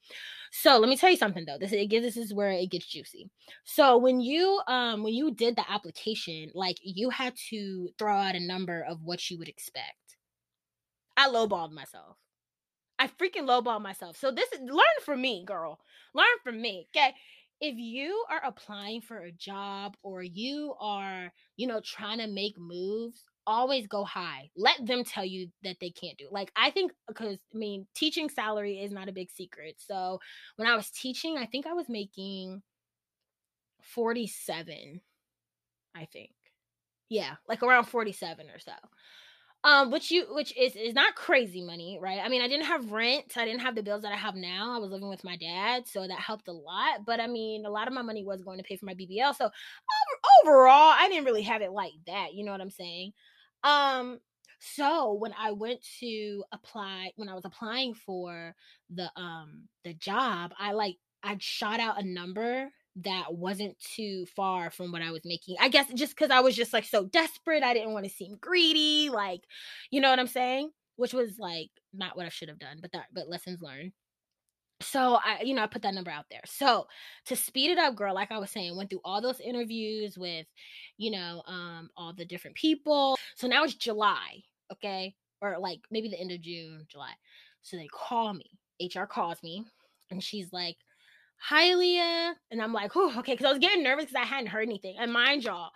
So 0.51 0.77
let 0.77 0.89
me 0.89 0.97
tell 0.97 1.09
you 1.09 1.17
something 1.17 1.45
though. 1.45 1.57
This 1.59 1.71
it 1.71 1.89
this 1.89 2.17
is 2.17 2.33
where 2.33 2.51
it 2.51 2.71
gets 2.71 2.87
juicy. 2.87 3.29
So 3.63 3.97
when 3.97 4.21
you 4.21 4.61
um 4.67 5.03
when 5.03 5.13
you 5.13 5.31
did 5.33 5.55
the 5.55 5.69
application, 5.69 6.51
like 6.53 6.77
you 6.81 7.09
had 7.09 7.35
to 7.49 7.89
throw 7.97 8.15
out 8.15 8.35
a 8.35 8.39
number 8.39 8.81
of 8.87 9.03
what 9.03 9.29
you 9.29 9.37
would 9.37 9.49
expect. 9.49 10.17
I 11.17 11.27
lowballed 11.27 11.71
myself. 11.71 12.17
I 12.97 13.07
freaking 13.07 13.45
lowballed 13.47 13.81
myself. 13.81 14.17
So 14.17 14.31
this 14.31 14.51
is 14.51 14.59
learn 14.61 14.99
from 15.03 15.21
me, 15.21 15.43
girl. 15.45 15.79
Learn 16.13 16.25
from 16.43 16.61
me. 16.61 16.87
Okay 16.95 17.13
if 17.61 17.77
you 17.77 18.23
are 18.29 18.41
applying 18.43 19.01
for 19.01 19.19
a 19.19 19.31
job 19.31 19.95
or 20.01 20.23
you 20.23 20.75
are, 20.79 21.31
you 21.57 21.67
know, 21.67 21.81
trying 21.81 22.19
to 22.19 22.27
make 22.27 22.57
moves, 22.57 23.23
always 23.45 23.87
go 23.87 24.03
high. 24.03 24.49
Let 24.55 24.85
them 24.85 25.03
tell 25.03 25.25
you 25.25 25.49
that 25.63 25.77
they 25.81 25.89
can't 25.89 26.17
do. 26.17 26.27
Like 26.31 26.51
I 26.55 26.69
think 26.69 26.91
because 27.07 27.39
I 27.53 27.57
mean, 27.57 27.87
teaching 27.95 28.29
salary 28.29 28.79
is 28.79 28.91
not 28.91 29.09
a 29.09 29.13
big 29.13 29.31
secret. 29.31 29.75
So 29.77 30.19
when 30.55 30.67
I 30.67 30.75
was 30.75 30.89
teaching, 30.89 31.37
I 31.37 31.45
think 31.45 31.67
I 31.67 31.73
was 31.73 31.89
making 31.89 32.61
47, 33.81 35.01
I 35.95 36.05
think. 36.05 36.31
Yeah, 37.09 37.35
like 37.47 37.63
around 37.63 37.85
47 37.85 38.47
or 38.49 38.59
so 38.59 38.71
um 39.63 39.91
which 39.91 40.09
you 40.09 40.25
which 40.33 40.55
is 40.57 40.75
is 40.75 40.93
not 40.93 41.15
crazy 41.15 41.61
money 41.63 41.99
right? 42.01 42.19
I 42.23 42.29
mean 42.29 42.41
i 42.41 42.47
didn't 42.47 42.65
have 42.65 42.91
rent 42.91 43.33
i 43.35 43.45
didn't 43.45 43.61
have 43.61 43.75
the 43.75 43.83
bills 43.83 44.03
that 44.03 44.13
i 44.13 44.15
have 44.15 44.35
now 44.35 44.75
i 44.75 44.79
was 44.79 44.91
living 44.91 45.09
with 45.09 45.23
my 45.23 45.35
dad 45.35 45.87
so 45.87 46.07
that 46.07 46.19
helped 46.19 46.47
a 46.47 46.53
lot 46.53 47.05
but 47.05 47.19
i 47.19 47.27
mean 47.27 47.65
a 47.65 47.69
lot 47.69 47.87
of 47.87 47.93
my 47.93 48.01
money 48.01 48.23
was 48.23 48.41
going 48.41 48.57
to 48.57 48.63
pay 48.63 48.77
for 48.77 48.85
my 48.85 48.93
bbl 48.93 49.35
so 49.35 49.45
over, 49.45 49.51
overall 50.43 50.93
i 50.97 51.07
didn't 51.09 51.25
really 51.25 51.41
have 51.41 51.61
it 51.61 51.71
like 51.71 51.91
that 52.07 52.33
you 52.33 52.45
know 52.45 52.51
what 52.51 52.61
i'm 52.61 52.69
saying? 52.69 53.11
Um 53.63 54.19
so 54.59 55.13
when 55.13 55.33
i 55.39 55.51
went 55.51 55.79
to 55.99 56.43
apply 56.51 57.11
when 57.15 57.29
i 57.29 57.33
was 57.33 57.45
applying 57.45 57.93
for 57.93 58.55
the 58.89 59.09
um 59.15 59.63
the 59.83 59.93
job 59.93 60.51
i 60.59 60.73
like 60.73 60.95
i 61.23 61.35
shot 61.39 61.79
out 61.79 62.01
a 62.01 62.05
number 62.05 62.69
that 63.03 63.33
wasn't 63.33 63.77
too 63.79 64.25
far 64.35 64.69
from 64.71 64.91
what 64.91 65.01
I 65.01 65.11
was 65.11 65.21
making. 65.25 65.55
I 65.59 65.69
guess 65.69 65.91
just 65.93 66.15
because 66.15 66.31
I 66.31 66.41
was 66.41 66.55
just 66.55 66.73
like 66.73 66.85
so 66.85 67.05
desperate, 67.05 67.63
I 67.63 67.73
didn't 67.73 67.93
want 67.93 68.05
to 68.05 68.11
seem 68.11 68.37
greedy, 68.39 69.09
like, 69.09 69.41
you 69.91 70.01
know 70.01 70.09
what 70.09 70.19
I'm 70.19 70.27
saying? 70.27 70.71
Which 70.97 71.13
was 71.13 71.39
like 71.39 71.69
not 71.93 72.17
what 72.17 72.25
I 72.25 72.29
should 72.29 72.49
have 72.49 72.59
done, 72.59 72.79
but 72.81 72.91
that, 72.91 73.05
but 73.13 73.29
lessons 73.29 73.61
learned. 73.61 73.93
So 74.81 75.19
I, 75.23 75.41
you 75.43 75.53
know, 75.53 75.63
I 75.63 75.67
put 75.67 75.81
that 75.81 75.93
number 75.93 76.11
out 76.11 76.25
there. 76.31 76.41
So 76.45 76.87
to 77.25 77.35
speed 77.35 77.71
it 77.71 77.77
up, 77.77 77.95
girl, 77.95 78.15
like 78.15 78.31
I 78.31 78.37
was 78.37 78.49
saying, 78.49 78.75
went 78.75 78.89
through 78.89 79.01
all 79.03 79.21
those 79.21 79.41
interviews 79.41 80.17
with, 80.17 80.45
you 80.97 81.11
know, 81.11 81.43
um, 81.47 81.89
all 81.97 82.13
the 82.13 82.25
different 82.25 82.55
people. 82.55 83.17
So 83.35 83.47
now 83.47 83.63
it's 83.63 83.75
July, 83.75 84.41
okay, 84.71 85.15
or 85.41 85.57
like 85.59 85.79
maybe 85.91 86.09
the 86.09 86.19
end 86.19 86.31
of 86.31 86.41
June, 86.41 86.85
July. 86.89 87.11
So 87.61 87.77
they 87.77 87.87
call 87.87 88.33
me. 88.33 88.45
HR 88.81 89.03
calls 89.03 89.43
me, 89.43 89.65
and 90.09 90.23
she's 90.23 90.53
like, 90.53 90.77
hi 91.39 91.73
Leah. 91.73 92.35
And 92.51 92.61
I'm 92.61 92.73
like, 92.73 92.91
oh, 92.95 93.13
okay, 93.19 93.33
because 93.33 93.45
I 93.45 93.49
was 93.49 93.59
getting 93.59 93.83
nervous 93.83 94.05
because 94.05 94.21
I 94.21 94.25
hadn't 94.25 94.47
heard 94.47 94.67
anything. 94.67 94.95
And 94.99 95.11
mind 95.11 95.43
y'all, 95.43 95.71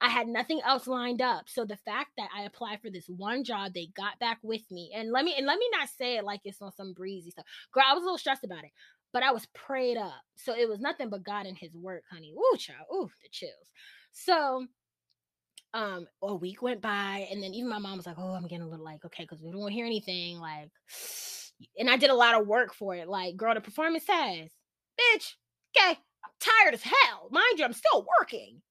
I 0.00 0.08
had 0.08 0.28
nothing 0.28 0.60
else 0.64 0.86
lined 0.86 1.20
up. 1.20 1.48
So 1.48 1.64
the 1.64 1.76
fact 1.76 2.10
that 2.16 2.30
I 2.36 2.42
applied 2.42 2.80
for 2.80 2.90
this 2.90 3.06
one 3.08 3.44
job, 3.44 3.74
they 3.74 3.88
got 3.96 4.18
back 4.20 4.38
with 4.42 4.62
me. 4.70 4.92
And 4.94 5.10
let 5.12 5.24
me 5.24 5.34
and 5.36 5.46
let 5.46 5.58
me 5.58 5.68
not 5.72 5.88
say 5.88 6.16
it 6.16 6.24
like 6.24 6.40
it's 6.44 6.62
on 6.62 6.72
some 6.72 6.92
breezy 6.92 7.30
stuff. 7.30 7.46
Girl, 7.72 7.84
I 7.86 7.94
was 7.94 8.02
a 8.02 8.04
little 8.04 8.18
stressed 8.18 8.44
about 8.44 8.64
it, 8.64 8.70
but 9.12 9.22
I 9.22 9.32
was 9.32 9.46
prayed 9.54 9.96
up. 9.96 10.22
So 10.36 10.54
it 10.54 10.68
was 10.68 10.80
nothing 10.80 11.10
but 11.10 11.24
God 11.24 11.46
and 11.46 11.58
his 11.58 11.74
work, 11.74 12.04
honey. 12.10 12.32
Ooh, 12.32 12.56
child. 12.56 12.86
Ooh, 12.94 13.10
the 13.22 13.28
chills. 13.30 13.72
So 14.12 14.66
um 15.74 16.06
a 16.22 16.34
week 16.34 16.62
went 16.62 16.80
by 16.80 17.28
and 17.30 17.42
then 17.42 17.52
even 17.52 17.68
my 17.68 17.78
mom 17.78 17.98
was 17.98 18.06
like 18.06 18.16
oh 18.18 18.32
i'm 18.32 18.46
getting 18.46 18.64
a 18.64 18.68
little 18.68 18.84
like 18.84 19.04
okay 19.04 19.24
because 19.24 19.42
we 19.42 19.50
don't 19.50 19.70
hear 19.70 19.84
anything 19.84 20.38
like 20.38 20.70
and 21.78 21.90
i 21.90 21.96
did 21.98 22.08
a 22.08 22.14
lot 22.14 22.40
of 22.40 22.46
work 22.46 22.72
for 22.72 22.94
it 22.94 23.06
like 23.06 23.36
girl 23.36 23.52
the 23.54 23.60
performance 23.60 24.06
test 24.06 24.57
Bitch, 24.98 25.34
okay, 25.76 25.98
I'm 26.24 26.30
tired 26.40 26.74
as 26.74 26.82
hell. 26.82 27.28
Mind 27.30 27.58
you, 27.58 27.64
I'm 27.64 27.72
still 27.72 28.04
working. 28.20 28.62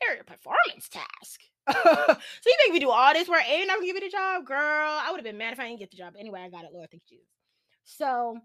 They're 0.00 0.20
a 0.20 0.24
performance 0.24 0.88
task. 0.88 1.40
so 1.72 2.10
you 2.46 2.56
make 2.66 2.74
me 2.74 2.80
do 2.80 2.90
all 2.90 3.12
this 3.14 3.28
work 3.28 3.42
and 3.48 3.70
I'm 3.70 3.78
gonna 3.78 3.86
give 3.86 3.96
you 3.96 4.02
the 4.02 4.10
job, 4.10 4.44
girl? 4.44 4.58
I 4.58 5.08
would 5.10 5.18
have 5.18 5.24
been 5.24 5.38
mad 5.38 5.54
if 5.54 5.60
I 5.60 5.68
didn't 5.68 5.78
get 5.78 5.90
the 5.90 5.96
job. 5.96 6.14
Anyway, 6.18 6.40
I 6.40 6.50
got 6.50 6.64
it. 6.64 6.70
Lord, 6.72 6.90
thank 6.90 7.04
you. 7.08 7.20
So 7.84 8.38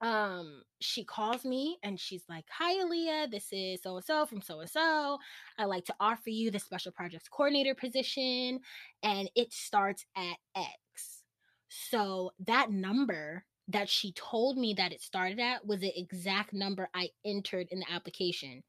um 0.00 0.62
she 0.80 1.04
calls 1.04 1.44
me 1.44 1.78
and 1.82 1.98
she's 1.98 2.24
like 2.28 2.44
hi 2.50 2.74
Aliyah 2.74 3.30
this 3.30 3.46
is 3.52 3.80
so 3.82 3.96
and 3.96 4.04
so 4.04 4.26
from 4.26 4.42
so 4.42 4.60
and 4.60 4.68
so 4.68 5.18
I'd 5.56 5.66
like 5.66 5.84
to 5.86 5.94
offer 6.00 6.30
you 6.30 6.50
the 6.50 6.58
special 6.58 6.90
projects 6.90 7.28
coordinator 7.28 7.74
position 7.74 8.60
and 9.02 9.30
it 9.36 9.52
starts 9.52 10.04
at 10.16 10.36
X 10.56 11.22
so 11.68 12.32
that 12.46 12.70
number 12.70 13.44
that 13.68 13.88
she 13.88 14.12
told 14.12 14.58
me 14.58 14.74
that 14.74 14.92
it 14.92 15.00
started 15.00 15.40
at 15.40 15.66
was 15.66 15.80
the 15.80 15.92
exact 15.98 16.52
number 16.52 16.88
I 16.94 17.08
entered 17.24 17.68
in 17.70 17.80
the 17.80 17.90
application. 17.90 18.62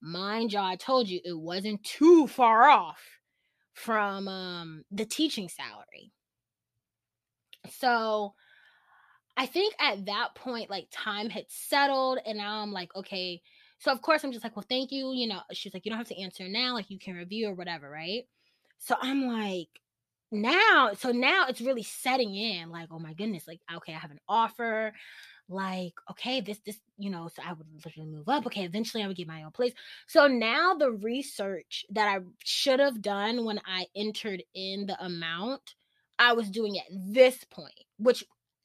Mind 0.00 0.52
you, 0.52 0.60
I 0.60 0.76
told 0.76 1.08
you 1.08 1.20
it 1.24 1.36
wasn't 1.36 1.82
too 1.82 2.26
far 2.26 2.68
off 2.68 3.00
from 3.74 4.28
um, 4.28 4.84
the 4.90 5.04
teaching 5.04 5.48
salary. 5.48 6.12
So 7.70 8.34
I 9.36 9.46
think 9.46 9.74
at 9.80 10.06
that 10.06 10.34
point, 10.34 10.70
like 10.70 10.88
time 10.92 11.28
had 11.28 11.46
settled, 11.48 12.18
and 12.24 12.38
now 12.38 12.62
I'm 12.62 12.72
like, 12.72 12.94
okay. 12.94 13.42
So 13.78 13.92
of 13.92 14.00
course 14.00 14.24
I'm 14.24 14.32
just 14.32 14.44
like, 14.44 14.56
well, 14.56 14.64
thank 14.68 14.92
you. 14.92 15.12
You 15.12 15.28
know, 15.28 15.40
she's 15.52 15.74
like, 15.74 15.84
you 15.84 15.90
don't 15.90 15.98
have 15.98 16.08
to 16.08 16.22
answer 16.22 16.48
now, 16.48 16.74
like 16.74 16.90
you 16.90 16.98
can 16.98 17.14
review 17.14 17.48
or 17.48 17.54
whatever, 17.54 17.90
right? 17.90 18.22
So 18.78 18.94
I'm 19.00 19.26
like, 19.26 19.68
now 20.42 20.90
so 20.96 21.10
now 21.12 21.46
it's 21.48 21.60
really 21.60 21.82
setting 21.82 22.34
in 22.34 22.70
like 22.70 22.88
oh 22.90 22.98
my 22.98 23.12
goodness 23.14 23.46
like 23.46 23.60
okay 23.74 23.94
i 23.94 23.98
have 23.98 24.10
an 24.10 24.20
offer 24.28 24.92
like 25.48 25.94
okay 26.10 26.40
this 26.40 26.58
this 26.66 26.78
you 26.98 27.08
know 27.08 27.28
so 27.28 27.40
i 27.46 27.52
would 27.52 27.66
literally 27.84 28.08
move 28.08 28.28
up 28.28 28.46
okay 28.46 28.64
eventually 28.64 29.02
i 29.02 29.06
would 29.06 29.16
get 29.16 29.28
my 29.28 29.42
own 29.44 29.52
place. 29.52 29.72
So 30.08 30.26
now 30.26 30.74
the 30.74 30.90
research 30.90 31.84
that 31.90 32.08
i 32.08 32.18
should 32.44 32.80
have 32.80 33.00
done 33.00 33.44
when 33.44 33.60
i 33.66 33.86
entered 33.94 34.42
in 34.54 34.86
the 34.86 35.02
amount 35.04 35.74
i 36.18 36.32
was 36.32 36.50
doing 36.50 36.78
at 36.78 36.86
this 36.90 37.44
point 37.44 37.78
which 37.98 38.24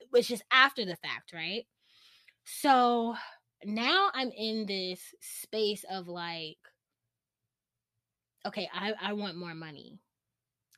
which 0.09 0.31
is 0.31 0.41
after 0.51 0.83
the 0.85 0.95
fact 0.97 1.33
right? 1.33 1.65
So 2.45 3.15
now 3.63 4.09
i'm 4.15 4.31
in 4.35 4.65
this 4.65 4.99
space 5.19 5.85
of 5.89 6.07
like 6.07 6.57
okay 8.47 8.67
i 8.73 8.93
i 8.99 9.13
want 9.13 9.37
more 9.37 9.53
money. 9.53 9.99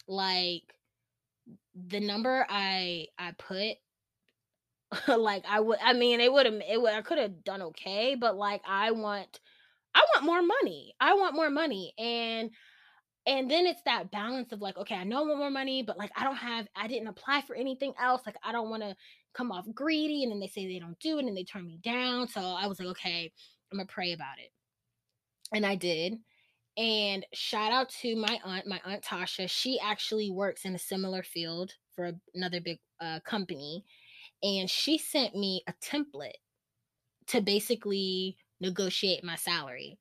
Like 0.06 0.64
the 1.76 2.00
number 2.00 2.46
i 2.50 3.08
i 3.18 3.32
put 3.38 3.78
like 5.18 5.44
I 5.48 5.60
would 5.60 5.80
I 5.84 5.94
mean 5.94 6.20
it 6.20 6.32
would 6.32 6.46
have 6.46 6.62
it 6.68 6.82
would 6.82 6.94
I 6.94 7.02
could 7.02 7.18
have 7.18 7.44
done 7.44 7.62
okay, 7.62 8.16
but 8.16 8.36
like 8.36 8.62
I 8.68 8.92
want 8.92 9.40
I 9.96 10.02
want 10.14 10.26
more 10.26 10.42
money. 10.42 10.94
I 11.00 11.14
want 11.16 11.36
more 11.36 11.50
money. 11.50 11.94
And 11.98 12.52
and 13.26 13.50
then 13.50 13.66
it's 13.66 13.82
that 13.86 14.12
balance 14.12 14.52
of 14.52 14.62
like, 14.62 14.78
okay, 14.78 14.96
I 14.96 15.04
know 15.06 15.20
I 15.24 15.28
want 15.28 15.40
more 15.40 15.52
money, 15.52 15.84
but 15.84 15.98
like 15.98 16.12
I 16.16 16.24
don't 16.24 16.36
have 16.38 16.68
I 16.76 16.88
didn't 16.88 17.08
apply 17.08 17.42
for 17.48 17.56
anything 17.56 17.94
else. 18.00 18.22
Like 18.26 18.38
I 18.44 18.52
don't 18.52 18.70
want 18.70 18.84
to 18.84 18.96
come 19.34 19.52
off 19.52 19.66
greedy 19.74 20.24
and 20.24 20.32
then 20.32 20.40
they 20.40 20.48
say 20.48 20.68
they 20.68 20.80
don't 20.80 21.00
do 21.00 21.20
it 21.20 21.26
and 21.26 21.38
they 21.38 21.44
turn 21.44 21.66
me 21.66 21.80
down. 21.84 22.28
So 22.28 22.42
I 22.42 22.68
was 22.68 22.80
like, 22.80 22.90
okay, 22.90 23.32
I'm 23.72 23.78
gonna 23.78 23.88
pray 23.88 24.14
about 24.14 24.40
it. 24.40 24.52
And 25.54 25.66
I 25.66 25.76
did. 25.76 26.16
And 26.78 27.26
shout 27.34 27.72
out 27.72 27.90
to 28.02 28.16
my 28.16 28.40
aunt, 28.44 28.66
my 28.68 28.82
aunt 28.84 29.04
Tasha. 29.04 29.50
She 29.50 29.80
actually 29.80 30.32
works 30.32 30.66
in 30.66 30.74
a 30.74 30.80
similar 30.80 31.22
field 31.24 31.72
for 31.96 32.14
another 32.34 32.60
big 32.60 32.80
uh, 33.00 33.20
company 33.26 33.84
and 34.44 34.70
she 34.70 34.98
sent 34.98 35.36
me 35.36 35.64
a 35.68 35.74
template 35.74 36.42
to 37.28 37.42
basically 37.42 38.38
negotiate 38.60 39.24
my 39.24 39.36
salary. 39.36 39.98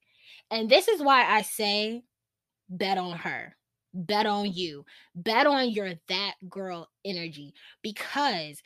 And 0.51 0.69
this 0.69 0.89
is 0.89 1.01
why 1.01 1.25
I 1.25 1.43
say 1.43 2.03
bet 2.69 2.99
on 2.99 3.17
her. 3.19 3.57
Bet 3.95 4.27
on 4.27 4.53
you. 4.53 4.85
Bet 5.15 5.47
on 5.47 5.71
your 5.71 5.95
that 6.09 6.35
girl 6.49 6.89
energy 7.05 7.55
because 7.83 8.63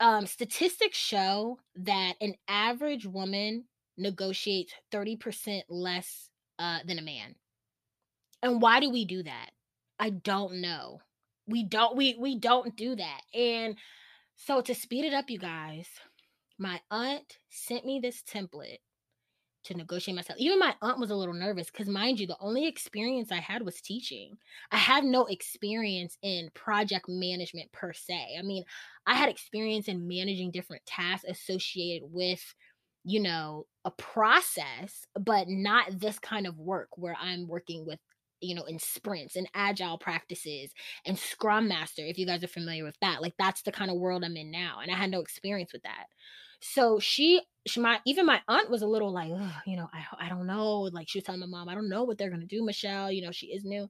um, 0.00 0.26
statistics 0.26 0.98
show 0.98 1.58
that 1.76 2.14
an 2.20 2.34
average 2.48 3.06
woman 3.06 3.64
negotiates 3.96 4.72
30% 4.92 5.62
less 5.68 6.30
uh, 6.58 6.78
than 6.86 6.98
a 6.98 7.02
man. 7.02 7.34
And 8.42 8.60
why 8.60 8.80
do 8.80 8.90
we 8.90 9.04
do 9.04 9.22
that? 9.22 9.50
I 9.98 10.10
don't 10.10 10.60
know. 10.60 11.00
We 11.46 11.64
don't 11.64 11.96
we 11.96 12.16
we 12.18 12.38
don't 12.38 12.76
do 12.76 12.96
that. 12.96 13.20
And 13.32 13.76
so 14.36 14.60
to 14.60 14.74
speed 14.74 15.04
it 15.04 15.14
up, 15.14 15.30
you 15.30 15.38
guys, 15.38 15.88
my 16.58 16.80
aunt 16.90 17.38
sent 17.50 17.84
me 17.84 18.00
this 18.00 18.22
template 18.22 18.78
to 19.64 19.74
negotiate 19.74 20.14
myself. 20.14 20.38
Even 20.38 20.58
my 20.58 20.74
aunt 20.82 20.98
was 20.98 21.10
a 21.10 21.16
little 21.16 21.34
nervous 21.34 21.70
because, 21.70 21.88
mind 21.88 22.20
you, 22.20 22.26
the 22.26 22.36
only 22.38 22.66
experience 22.66 23.32
I 23.32 23.40
had 23.40 23.62
was 23.62 23.80
teaching. 23.80 24.36
I 24.70 24.76
had 24.76 25.04
no 25.04 25.24
experience 25.24 26.18
in 26.22 26.50
project 26.54 27.06
management 27.08 27.72
per 27.72 27.92
se. 27.92 28.36
I 28.38 28.42
mean, 28.42 28.64
I 29.06 29.14
had 29.14 29.28
experience 29.28 29.88
in 29.88 30.06
managing 30.06 30.50
different 30.50 30.84
tasks 30.84 31.24
associated 31.28 32.08
with, 32.12 32.42
you 33.04 33.20
know, 33.20 33.66
a 33.84 33.90
process, 33.90 35.04
but 35.18 35.48
not 35.48 36.00
this 36.00 36.18
kind 36.18 36.46
of 36.46 36.58
work 36.58 36.88
where 36.96 37.16
I'm 37.20 37.46
working 37.46 37.86
with 37.86 37.98
you 38.40 38.54
know, 38.54 38.64
in 38.64 38.78
sprints 38.78 39.36
and 39.36 39.48
agile 39.54 39.96
practices 39.98 40.70
and 41.06 41.18
scrum 41.18 41.68
master, 41.68 42.02
if 42.04 42.18
you 42.18 42.26
guys 42.26 42.44
are 42.44 42.48
familiar 42.48 42.84
with 42.84 42.96
that. 43.00 43.22
Like 43.22 43.34
that's 43.38 43.62
the 43.62 43.72
kind 43.72 43.90
of 43.90 43.96
world 43.96 44.22
I'm 44.22 44.36
in 44.36 44.50
now. 44.50 44.80
And 44.82 44.92
I 44.92 44.96
had 44.96 45.10
no 45.10 45.20
experience 45.20 45.72
with 45.72 45.82
that. 45.82 46.06
So 46.60 46.98
she, 46.98 47.42
she 47.66 47.80
my 47.80 48.00
even 48.06 48.26
my 48.26 48.40
aunt 48.48 48.70
was 48.70 48.82
a 48.82 48.86
little 48.86 49.12
like, 49.12 49.30
you 49.66 49.76
know, 49.76 49.88
I 49.92 50.26
I 50.26 50.28
don't 50.28 50.46
know. 50.46 50.80
Like 50.92 51.08
she 51.08 51.18
was 51.18 51.24
telling 51.24 51.40
my 51.40 51.46
mom, 51.46 51.68
I 51.68 51.74
don't 51.74 51.88
know 51.88 52.04
what 52.04 52.18
they're 52.18 52.30
gonna 52.30 52.46
do, 52.46 52.64
Michelle. 52.64 53.10
You 53.10 53.22
know, 53.22 53.32
she 53.32 53.46
is 53.46 53.64
new. 53.64 53.88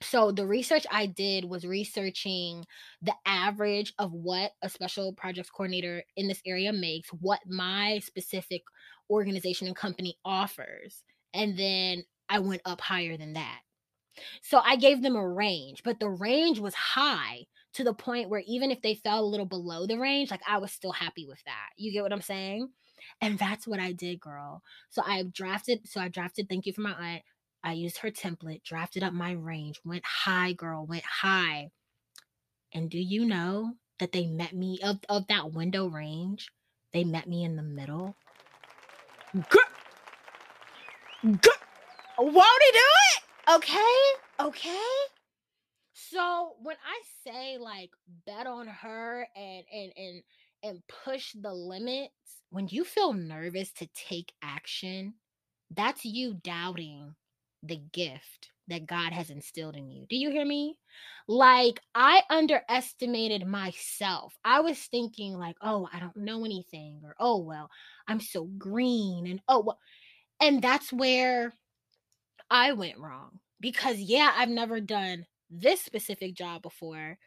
So 0.00 0.30
the 0.30 0.46
research 0.46 0.86
I 0.90 1.06
did 1.06 1.44
was 1.44 1.66
researching 1.66 2.64
the 3.02 3.14
average 3.26 3.92
of 3.98 4.12
what 4.12 4.52
a 4.62 4.68
special 4.68 5.12
projects 5.12 5.50
coordinator 5.50 6.04
in 6.16 6.28
this 6.28 6.40
area 6.46 6.72
makes, 6.72 7.08
what 7.10 7.40
my 7.46 8.00
specific 8.04 8.62
organization 9.10 9.66
and 9.66 9.76
company 9.76 10.16
offers. 10.24 11.02
And 11.34 11.58
then 11.58 12.04
I 12.28 12.38
went 12.38 12.62
up 12.64 12.80
higher 12.80 13.16
than 13.16 13.32
that. 13.32 13.60
So 14.42 14.58
I 14.58 14.76
gave 14.76 15.02
them 15.02 15.16
a 15.16 15.28
range, 15.28 15.82
but 15.84 16.00
the 16.00 16.08
range 16.08 16.58
was 16.58 16.74
high 16.74 17.46
to 17.74 17.84
the 17.84 17.94
point 17.94 18.28
where 18.28 18.42
even 18.46 18.70
if 18.70 18.82
they 18.82 18.94
fell 18.94 19.20
a 19.20 19.26
little 19.26 19.46
below 19.46 19.86
the 19.86 19.98
range, 19.98 20.30
like 20.30 20.42
I 20.46 20.58
was 20.58 20.72
still 20.72 20.92
happy 20.92 21.26
with 21.26 21.42
that. 21.44 21.68
You 21.76 21.92
get 21.92 22.02
what 22.02 22.12
I'm 22.12 22.20
saying? 22.20 22.68
And 23.20 23.38
that's 23.38 23.66
what 23.66 23.78
I 23.78 23.92
did, 23.92 24.20
girl. 24.20 24.62
So 24.90 25.02
I 25.04 25.22
drafted, 25.22 25.88
so 25.88 26.00
I 26.00 26.08
drafted, 26.08 26.48
thank 26.48 26.66
you 26.66 26.72
for 26.72 26.80
my 26.80 26.92
aunt. 26.92 27.22
I 27.62 27.72
used 27.72 27.98
her 27.98 28.10
template, 28.10 28.62
drafted 28.62 29.02
up 29.02 29.12
my 29.12 29.32
range, 29.32 29.80
went 29.84 30.04
high, 30.04 30.52
girl, 30.52 30.86
went 30.86 31.04
high. 31.04 31.70
And 32.72 32.90
do 32.90 32.98
you 32.98 33.24
know 33.24 33.74
that 33.98 34.12
they 34.12 34.26
met 34.26 34.52
me 34.52 34.78
of, 34.82 34.98
of 35.08 35.26
that 35.28 35.52
window 35.52 35.86
range? 35.86 36.48
They 36.92 37.04
met 37.04 37.28
me 37.28 37.44
in 37.44 37.56
the 37.56 37.62
middle. 37.62 38.16
Girl, 39.34 39.62
girl, 41.22 41.52
won't 42.18 42.62
he 42.66 42.72
do 42.72 42.88
it? 43.14 43.54
Okay. 43.56 44.46
Okay. 44.48 44.86
So 45.92 46.54
when 46.62 46.76
I 46.76 47.02
say 47.26 47.58
like 47.58 47.90
bet 48.26 48.46
on 48.46 48.66
her 48.66 49.26
and 49.36 49.64
and 49.72 49.92
and 49.96 50.22
and 50.62 50.82
push 51.04 51.34
the 51.34 51.52
limits, 51.52 52.12
when 52.50 52.68
you 52.68 52.84
feel 52.84 53.12
nervous 53.12 53.72
to 53.72 53.88
take 53.94 54.32
action, 54.42 55.14
that's 55.70 56.04
you 56.04 56.34
doubting 56.34 57.14
the 57.62 57.76
gift 57.92 58.50
that 58.68 58.86
God 58.86 59.12
has 59.12 59.30
instilled 59.30 59.76
in 59.76 59.88
you. 59.90 60.06
Do 60.08 60.16
you 60.16 60.30
hear 60.30 60.44
me? 60.44 60.78
Like 61.26 61.80
I 61.94 62.22
underestimated 62.30 63.46
myself. 63.46 64.34
I 64.44 64.60
was 64.60 64.78
thinking 64.78 65.34
like, 65.34 65.56
"Oh, 65.62 65.88
I 65.92 66.00
don't 66.00 66.16
know 66.16 66.44
anything," 66.44 67.00
or 67.04 67.14
"Oh, 67.18 67.38
well, 67.38 67.70
I'm 68.08 68.20
so 68.20 68.44
green," 68.58 69.26
and 69.26 69.40
"Oh, 69.48 69.60
well." 69.60 69.78
And 70.40 70.62
that's 70.62 70.92
where 70.92 71.52
I 72.50 72.72
went 72.72 72.98
wrong 72.98 73.40
because 73.60 73.98
yeah, 73.98 74.32
I've 74.36 74.48
never 74.50 74.80
done 74.80 75.26
this 75.50 75.80
specific 75.82 76.34
job 76.34 76.62
before, 76.62 77.18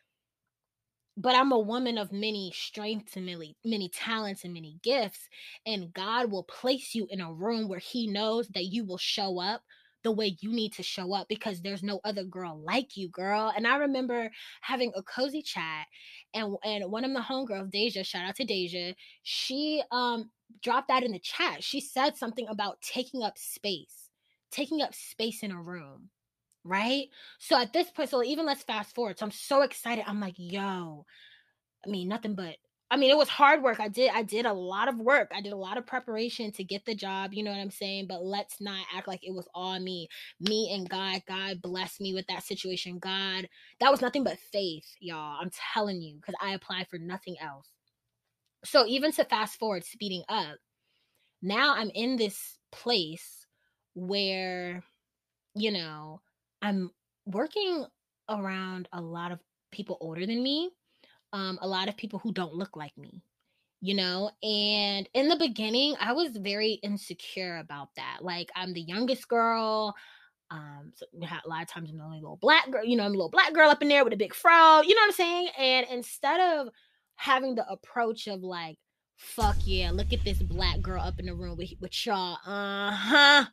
but 1.17 1.35
I'm 1.35 1.51
a 1.51 1.59
woman 1.59 1.97
of 1.97 2.11
many 2.11 2.51
strengths 2.55 3.15
and 3.17 3.25
many 3.25 3.55
many 3.65 3.89
talents 3.89 4.43
and 4.43 4.53
many 4.53 4.77
gifts 4.81 5.27
and 5.65 5.93
God 5.93 6.31
will 6.31 6.43
place 6.43 6.95
you 6.95 7.05
in 7.09 7.21
a 7.21 7.31
room 7.33 7.67
where 7.67 7.79
he 7.79 8.07
knows 8.07 8.47
that 8.50 8.65
you 8.65 8.85
will 8.85 8.97
show 8.97 9.39
up 9.39 9.63
the 10.03 10.12
way 10.12 10.38
you 10.41 10.51
need 10.51 10.74
to 10.74 10.84
show 10.84 11.13
up 11.13 11.27
because 11.27 11.62
there's 11.62 11.84
no 11.84 12.00
other 12.03 12.24
girl 12.24 12.60
like 12.63 12.98
you, 12.98 13.10
girl. 13.10 13.51
And 13.55 13.67
I 13.67 13.77
remember 13.77 14.31
having 14.62 14.91
a 14.96 15.03
cozy 15.03 15.41
chat 15.41 15.88
and 16.34 16.55
and 16.63 16.91
one 16.91 17.05
of 17.05 17.13
the 17.13 17.20
homegirls, 17.20 17.72
Deja, 17.72 18.03
shout 18.03 18.27
out 18.27 18.36
to 18.38 18.46
Deja, 18.46 18.93
she 19.24 19.84
um 19.91 20.31
dropped 20.63 20.89
that 20.89 21.03
in 21.03 21.12
the 21.12 21.20
chat. 21.20 21.63
She 21.63 21.81
said 21.81 22.17
something 22.17 22.48
about 22.50 22.81
taking 22.81 23.24
up 23.24 23.38
space 23.38 24.10
taking 24.51 24.81
up 24.81 24.93
space 24.93 25.43
in 25.43 25.51
a 25.51 25.62
room 25.62 26.10
right 26.63 27.08
so 27.39 27.58
at 27.60 27.74
this 27.74 27.89
point 27.89 28.10
so 28.10 28.24
even 28.24 28.46
let's 28.46 28.63
fast 28.63 28.93
forward 28.93 29.17
so 29.17 29.25
i'm 29.25 29.31
so 29.31 29.62
excited 29.62 30.03
i'm 30.08 30.20
like 30.20 30.36
yo 30.38 31.05
i 31.86 31.89
mean 31.89 32.08
nothing 32.08 32.36
but 32.36 32.58
i 32.91 32.98
mean 32.98 33.10
it 33.10 33.17
was 33.17 33.29
hard 33.29 33.63
work 33.63 33.79
i 33.79 33.88
did 33.88 34.12
i 34.13 34.21
did 34.21 34.45
a 34.45 34.53
lot 34.53 34.88
of 34.88 34.98
work 34.98 35.31
i 35.33 35.41
did 35.41 35.53
a 35.53 35.57
lot 35.57 35.77
of 35.77 35.86
preparation 35.88 36.51
to 36.51 36.63
get 36.63 36.86
the 36.86 36.93
job 36.93 37.33
you 37.33 37.43
know 37.43 37.51
what 37.51 37.60
i'm 37.60 37.71
saying 37.71 38.05
but 38.07 38.24
let's 38.24 38.62
not 38.62 38.86
act 38.95 39.07
like 39.07 39.21
it 39.24 39.33
was 39.33 39.48
all 39.55 39.79
me. 39.79 40.07
Me 40.39 40.71
and 40.74 40.89
god 40.89 41.21
god 41.27 41.62
blessed 41.62 42.01
me 42.01 42.13
with 42.13 42.27
that 42.27 42.43
situation 42.43 43.00
god 43.00 43.48
that 43.79 43.91
was 43.91 44.01
nothing 44.01 44.24
but 44.24 44.38
faith 44.51 44.86
y'all 45.00 45.38
i'm 45.41 45.51
telling 45.74 46.01
you 46.01 46.17
because 46.17 46.36
i 46.41 46.53
applied 46.53 46.88
for 46.89 47.00
nothing 47.00 47.36
else. 47.41 47.67
So 48.63 48.86
even 48.86 49.12
to 49.13 49.25
fast 49.25 49.57
forward 49.57 49.83
speeding 49.86 50.24
up 50.29 50.57
now 51.41 51.74
i'm 51.75 51.89
in 51.95 52.17
this 52.17 52.60
place 52.71 53.41
where, 53.93 54.83
you 55.55 55.71
know, 55.71 56.21
I'm 56.62 56.91
working 57.25 57.86
around 58.29 58.88
a 58.93 59.01
lot 59.01 59.31
of 59.31 59.39
people 59.71 59.98
older 60.00 60.25
than 60.25 60.41
me, 60.41 60.71
um, 61.33 61.59
a 61.61 61.67
lot 61.67 61.89
of 61.89 61.97
people 61.97 62.19
who 62.19 62.31
don't 62.31 62.53
look 62.53 62.75
like 62.75 62.97
me, 62.97 63.21
you 63.81 63.93
know. 63.93 64.31
And 64.43 65.07
in 65.13 65.27
the 65.27 65.35
beginning, 65.35 65.95
I 66.00 66.13
was 66.13 66.35
very 66.38 66.73
insecure 66.83 67.57
about 67.57 67.89
that. 67.95 68.19
Like, 68.21 68.50
I'm 68.55 68.73
the 68.73 68.81
youngest 68.81 69.27
girl. 69.27 69.95
Um, 70.51 70.91
so 70.95 71.05
a 71.13 71.47
lot 71.47 71.61
of 71.61 71.69
times 71.69 71.89
I'm 71.89 71.97
the 71.97 72.03
only 72.03 72.19
little 72.19 72.35
black 72.35 72.69
girl, 72.69 72.83
you 72.83 72.97
know, 72.97 73.05
I'm 73.05 73.11
a 73.13 73.15
little 73.15 73.29
black 73.29 73.53
girl 73.53 73.69
up 73.69 73.81
in 73.81 73.88
there 73.88 74.03
with 74.03 74.11
a 74.11 74.17
big 74.17 74.33
fro, 74.33 74.81
you 74.81 74.93
know 74.93 75.01
what 75.01 75.07
I'm 75.07 75.11
saying? 75.13 75.50
And 75.57 75.88
instead 75.89 76.41
of 76.41 76.67
having 77.15 77.55
the 77.55 77.65
approach 77.69 78.27
of 78.27 78.41
like, 78.41 78.77
fuck 79.15 79.55
yeah, 79.63 79.91
look 79.91 80.11
at 80.11 80.25
this 80.25 80.41
black 80.41 80.81
girl 80.81 81.01
up 81.01 81.19
in 81.19 81.27
the 81.27 81.33
room 81.33 81.55
with, 81.55 81.71
with 81.79 82.05
y'all, 82.05 82.38
uh 82.45 82.91
huh, 82.91 83.45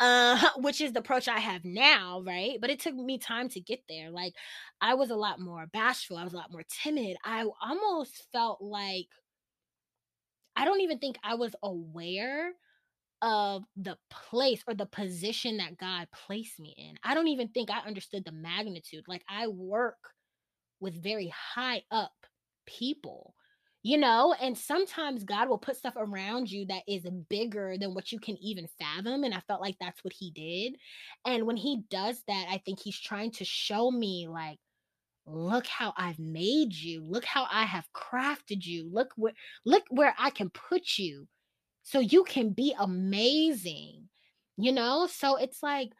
uh 0.00 0.50
which 0.58 0.80
is 0.80 0.92
the 0.92 1.00
approach 1.00 1.28
i 1.28 1.38
have 1.38 1.64
now 1.64 2.22
right 2.26 2.58
but 2.60 2.70
it 2.70 2.80
took 2.80 2.94
me 2.94 3.18
time 3.18 3.48
to 3.48 3.60
get 3.60 3.80
there 3.88 4.10
like 4.10 4.34
i 4.80 4.94
was 4.94 5.10
a 5.10 5.16
lot 5.16 5.40
more 5.40 5.66
bashful 5.72 6.16
i 6.16 6.24
was 6.24 6.32
a 6.32 6.36
lot 6.36 6.52
more 6.52 6.64
timid 6.84 7.16
i 7.24 7.44
almost 7.62 8.26
felt 8.32 8.60
like 8.62 9.06
I 10.58 10.64
don't 10.64 10.80
even 10.80 10.98
think 10.98 11.18
I 11.22 11.36
was 11.36 11.54
aware 11.62 12.50
of 13.22 13.64
the 13.76 13.96
place 14.10 14.62
or 14.66 14.74
the 14.74 14.86
position 14.86 15.58
that 15.58 15.78
God 15.78 16.08
placed 16.12 16.58
me 16.58 16.74
in. 16.76 16.96
I 17.04 17.14
don't 17.14 17.28
even 17.28 17.48
think 17.48 17.70
I 17.70 17.86
understood 17.86 18.24
the 18.24 18.32
magnitude. 18.32 19.04
Like 19.06 19.22
I 19.28 19.46
work 19.46 19.98
with 20.80 21.00
very 21.00 21.28
high 21.28 21.82
up 21.92 22.12
people, 22.66 23.34
you 23.82 23.96
know, 23.96 24.34
and 24.40 24.58
sometimes 24.58 25.24
God 25.24 25.48
will 25.48 25.58
put 25.58 25.76
stuff 25.76 25.94
around 25.96 26.50
you 26.50 26.66
that 26.66 26.82
is 26.88 27.06
bigger 27.28 27.76
than 27.78 27.94
what 27.94 28.10
you 28.10 28.18
can 28.18 28.36
even 28.38 28.66
fathom. 28.78 29.24
And 29.24 29.32
I 29.32 29.40
felt 29.46 29.60
like 29.60 29.76
that's 29.80 30.02
what 30.02 30.12
He 30.12 30.30
did. 30.30 30.76
And 31.24 31.46
when 31.46 31.56
He 31.56 31.82
does 31.90 32.22
that, 32.26 32.46
I 32.50 32.60
think 32.64 32.80
He's 32.80 32.98
trying 32.98 33.30
to 33.32 33.44
show 33.44 33.90
me, 33.90 34.26
like, 34.28 34.58
look 35.26 35.66
how 35.66 35.92
I've 35.96 36.18
made 36.18 36.74
you. 36.74 37.04
Look 37.04 37.24
how 37.24 37.46
I 37.50 37.64
have 37.64 37.86
crafted 37.94 38.64
you. 38.64 38.88
Look 38.90 39.12
where 39.16 39.34
look 39.64 39.84
where 39.90 40.14
I 40.18 40.30
can 40.30 40.50
put 40.50 40.98
you 40.98 41.28
so 41.82 42.00
you 42.00 42.24
can 42.24 42.50
be 42.50 42.74
amazing. 42.78 44.08
You 44.56 44.72
know? 44.72 45.06
So 45.06 45.36
it's 45.36 45.62
like 45.62 45.90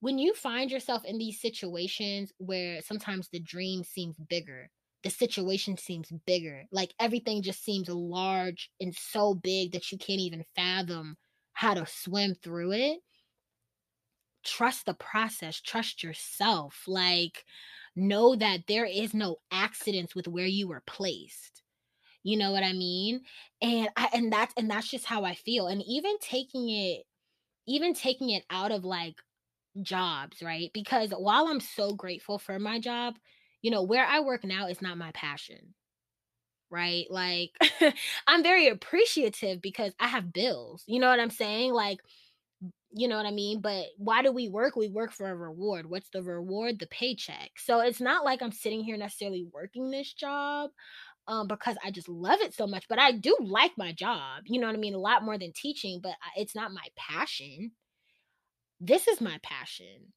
when 0.00 0.18
you 0.18 0.34
find 0.34 0.70
yourself 0.70 1.04
in 1.04 1.18
these 1.18 1.40
situations 1.40 2.32
where 2.38 2.80
sometimes 2.82 3.28
the 3.28 3.40
dream 3.40 3.84
seems 3.84 4.16
bigger, 4.28 4.70
the 5.06 5.10
situation 5.10 5.76
seems 5.78 6.12
bigger, 6.26 6.64
like 6.72 6.94
everything 7.00 7.42
just 7.42 7.64
seems 7.64 7.88
large 7.88 8.70
and 8.80 8.94
so 8.94 9.34
big 9.34 9.72
that 9.72 9.92
you 9.92 9.98
can't 9.98 10.20
even 10.20 10.44
fathom 10.56 11.16
how 11.54 11.74
to 11.74 11.86
swim 11.86 12.34
through 12.34 12.72
it. 12.72 13.00
Trust 14.44 14.86
the 14.86 14.94
process, 14.94 15.60
trust 15.60 16.02
yourself. 16.04 16.84
Like, 16.86 17.44
know 17.96 18.36
that 18.36 18.60
there 18.68 18.84
is 18.84 19.14
no 19.14 19.38
accidents 19.50 20.14
with 20.14 20.28
where 20.28 20.46
you 20.46 20.68
were 20.68 20.82
placed 20.86 21.62
you 22.24 22.36
know 22.36 22.52
what 22.52 22.62
i 22.64 22.72
mean 22.72 23.22
and 23.62 23.88
i 23.96 24.08
and 24.14 24.32
that's 24.32 24.54
and 24.56 24.70
that's 24.70 24.90
just 24.90 25.06
how 25.06 25.24
i 25.24 25.34
feel 25.34 25.68
and 25.68 25.82
even 25.86 26.18
taking 26.20 26.70
it 26.70 27.04
even 27.66 27.94
taking 27.94 28.30
it 28.30 28.44
out 28.50 28.72
of 28.72 28.84
like 28.84 29.16
jobs 29.82 30.42
right 30.42 30.70
because 30.74 31.10
while 31.12 31.48
i'm 31.48 31.60
so 31.60 31.94
grateful 31.94 32.38
for 32.38 32.58
my 32.58 32.80
job 32.80 33.16
you 33.66 33.72
know 33.72 33.82
where 33.82 34.06
i 34.06 34.20
work 34.20 34.44
now 34.44 34.68
is 34.68 34.80
not 34.80 34.96
my 34.96 35.10
passion 35.10 35.74
right 36.70 37.06
like 37.10 37.50
i'm 38.28 38.44
very 38.44 38.68
appreciative 38.68 39.60
because 39.60 39.92
i 39.98 40.06
have 40.06 40.32
bills 40.32 40.84
you 40.86 41.00
know 41.00 41.08
what 41.08 41.18
i'm 41.18 41.30
saying 41.30 41.72
like 41.72 41.98
you 42.92 43.08
know 43.08 43.16
what 43.16 43.26
I 43.26 43.30
mean? 43.30 43.60
But 43.60 43.86
why 43.98 44.22
do 44.22 44.32
we 44.32 44.48
work? 44.48 44.76
We 44.76 44.88
work 44.88 45.12
for 45.12 45.28
a 45.28 45.36
reward. 45.36 45.84
What's 45.90 46.08
the 46.10 46.22
reward? 46.22 46.78
The 46.78 46.86
paycheck. 46.86 47.50
So 47.58 47.80
it's 47.80 48.00
not 48.00 48.24
like 48.24 48.40
I'm 48.40 48.52
sitting 48.52 48.82
here 48.84 48.96
necessarily 48.96 49.46
working 49.52 49.90
this 49.90 50.14
job 50.14 50.70
um 51.28 51.48
because 51.48 51.76
I 51.84 51.90
just 51.90 52.08
love 52.08 52.40
it 52.40 52.54
so 52.54 52.66
much, 52.66 52.86
but 52.88 52.98
I 52.98 53.12
do 53.12 53.36
like 53.40 53.72
my 53.76 53.92
job. 53.92 54.44
You 54.46 54.60
know 54.60 54.66
what 54.66 54.76
I 54.76 54.78
mean? 54.78 54.94
A 54.94 54.98
lot 54.98 55.24
more 55.24 55.36
than 55.36 55.52
teaching, 55.52 56.00
but 56.02 56.14
it's 56.36 56.54
not 56.54 56.72
my 56.72 56.86
passion. 56.96 57.72
This 58.80 59.08
is 59.08 59.20
my 59.20 59.38
passion. 59.42 60.14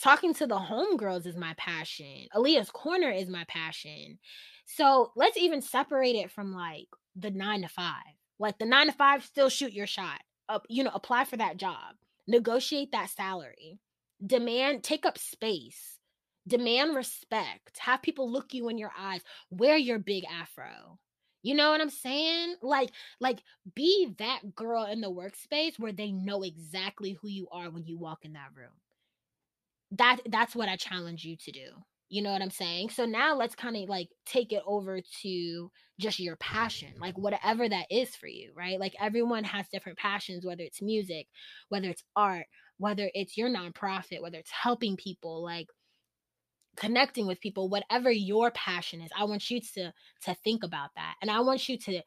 Talking 0.00 0.34
to 0.34 0.46
the 0.46 0.58
homegirls 0.58 1.26
is 1.26 1.36
my 1.36 1.54
passion. 1.56 2.26
Aliyah's 2.34 2.70
corner 2.70 3.10
is 3.10 3.28
my 3.28 3.44
passion. 3.48 4.18
So 4.64 5.12
let's 5.16 5.36
even 5.36 5.62
separate 5.62 6.16
it 6.16 6.30
from 6.30 6.52
like 6.52 6.88
the 7.14 7.30
nine 7.30 7.62
to 7.62 7.68
five. 7.68 8.16
Like 8.38 8.58
the 8.58 8.66
nine 8.66 8.86
to 8.86 8.92
five, 8.92 9.24
still 9.24 9.48
shoot 9.48 9.72
your 9.72 9.86
shot. 9.86 10.20
Up, 10.48 10.66
you 10.68 10.82
know, 10.82 10.90
apply 10.92 11.24
for 11.24 11.36
that 11.36 11.56
job 11.56 11.94
negotiate 12.26 12.92
that 12.92 13.10
salary, 13.10 13.78
demand, 14.24 14.82
take 14.82 15.04
up 15.06 15.18
space, 15.18 15.98
demand 16.46 16.94
respect, 16.94 17.78
have 17.78 18.02
people 18.02 18.30
look 18.30 18.54
you 18.54 18.68
in 18.68 18.78
your 18.78 18.92
eyes, 18.98 19.22
wear 19.50 19.76
your 19.76 19.98
big 19.98 20.24
afro. 20.24 20.98
You 21.42 21.54
know 21.56 21.70
what 21.70 21.80
I'm 21.80 21.90
saying? 21.90 22.56
Like, 22.62 22.90
like 23.20 23.42
be 23.74 24.14
that 24.18 24.54
girl 24.54 24.84
in 24.84 25.00
the 25.00 25.10
workspace 25.10 25.78
where 25.78 25.92
they 25.92 26.12
know 26.12 26.42
exactly 26.42 27.18
who 27.20 27.28
you 27.28 27.48
are 27.50 27.68
when 27.68 27.84
you 27.84 27.98
walk 27.98 28.24
in 28.24 28.34
that 28.34 28.50
room. 28.54 28.70
That 29.92 30.18
that's 30.28 30.56
what 30.56 30.68
I 30.68 30.76
challenge 30.76 31.24
you 31.24 31.36
to 31.36 31.52
do. 31.52 31.68
You 32.08 32.22
know 32.22 32.32
what 32.32 32.42
I'm 32.42 32.50
saying? 32.50 32.90
So 32.90 33.06
now 33.06 33.36
let's 33.36 33.54
kind 33.54 33.76
of 33.76 33.88
like 33.88 34.08
take 34.26 34.52
it 34.52 34.62
over 34.66 35.00
to 35.22 35.70
just 35.98 36.18
your 36.20 36.36
passion, 36.36 36.90
like 37.00 37.16
whatever 37.16 37.68
that 37.68 37.86
is 37.90 38.14
for 38.16 38.26
you, 38.26 38.52
right? 38.54 38.78
Like 38.78 38.94
everyone 39.00 39.44
has 39.44 39.66
different 39.68 39.98
passions, 39.98 40.44
whether 40.44 40.62
it's 40.62 40.82
music, 40.82 41.26
whether 41.70 41.88
it's 41.88 42.04
art, 42.14 42.46
whether 42.78 43.10
it's 43.14 43.38
your 43.38 43.48
nonprofit, 43.48 44.20
whether 44.20 44.38
it's 44.38 44.50
helping 44.50 44.96
people, 44.96 45.42
like 45.42 45.68
connecting 46.76 47.26
with 47.26 47.40
people, 47.40 47.68
whatever 47.68 48.10
your 48.10 48.50
passion 48.50 49.00
is. 49.00 49.10
I 49.18 49.24
want 49.24 49.50
you 49.50 49.60
to 49.74 49.92
to 50.24 50.34
think 50.44 50.64
about 50.64 50.90
that. 50.96 51.14
And 51.22 51.30
I 51.30 51.40
want 51.40 51.68
you 51.68 51.78
to 51.78 52.02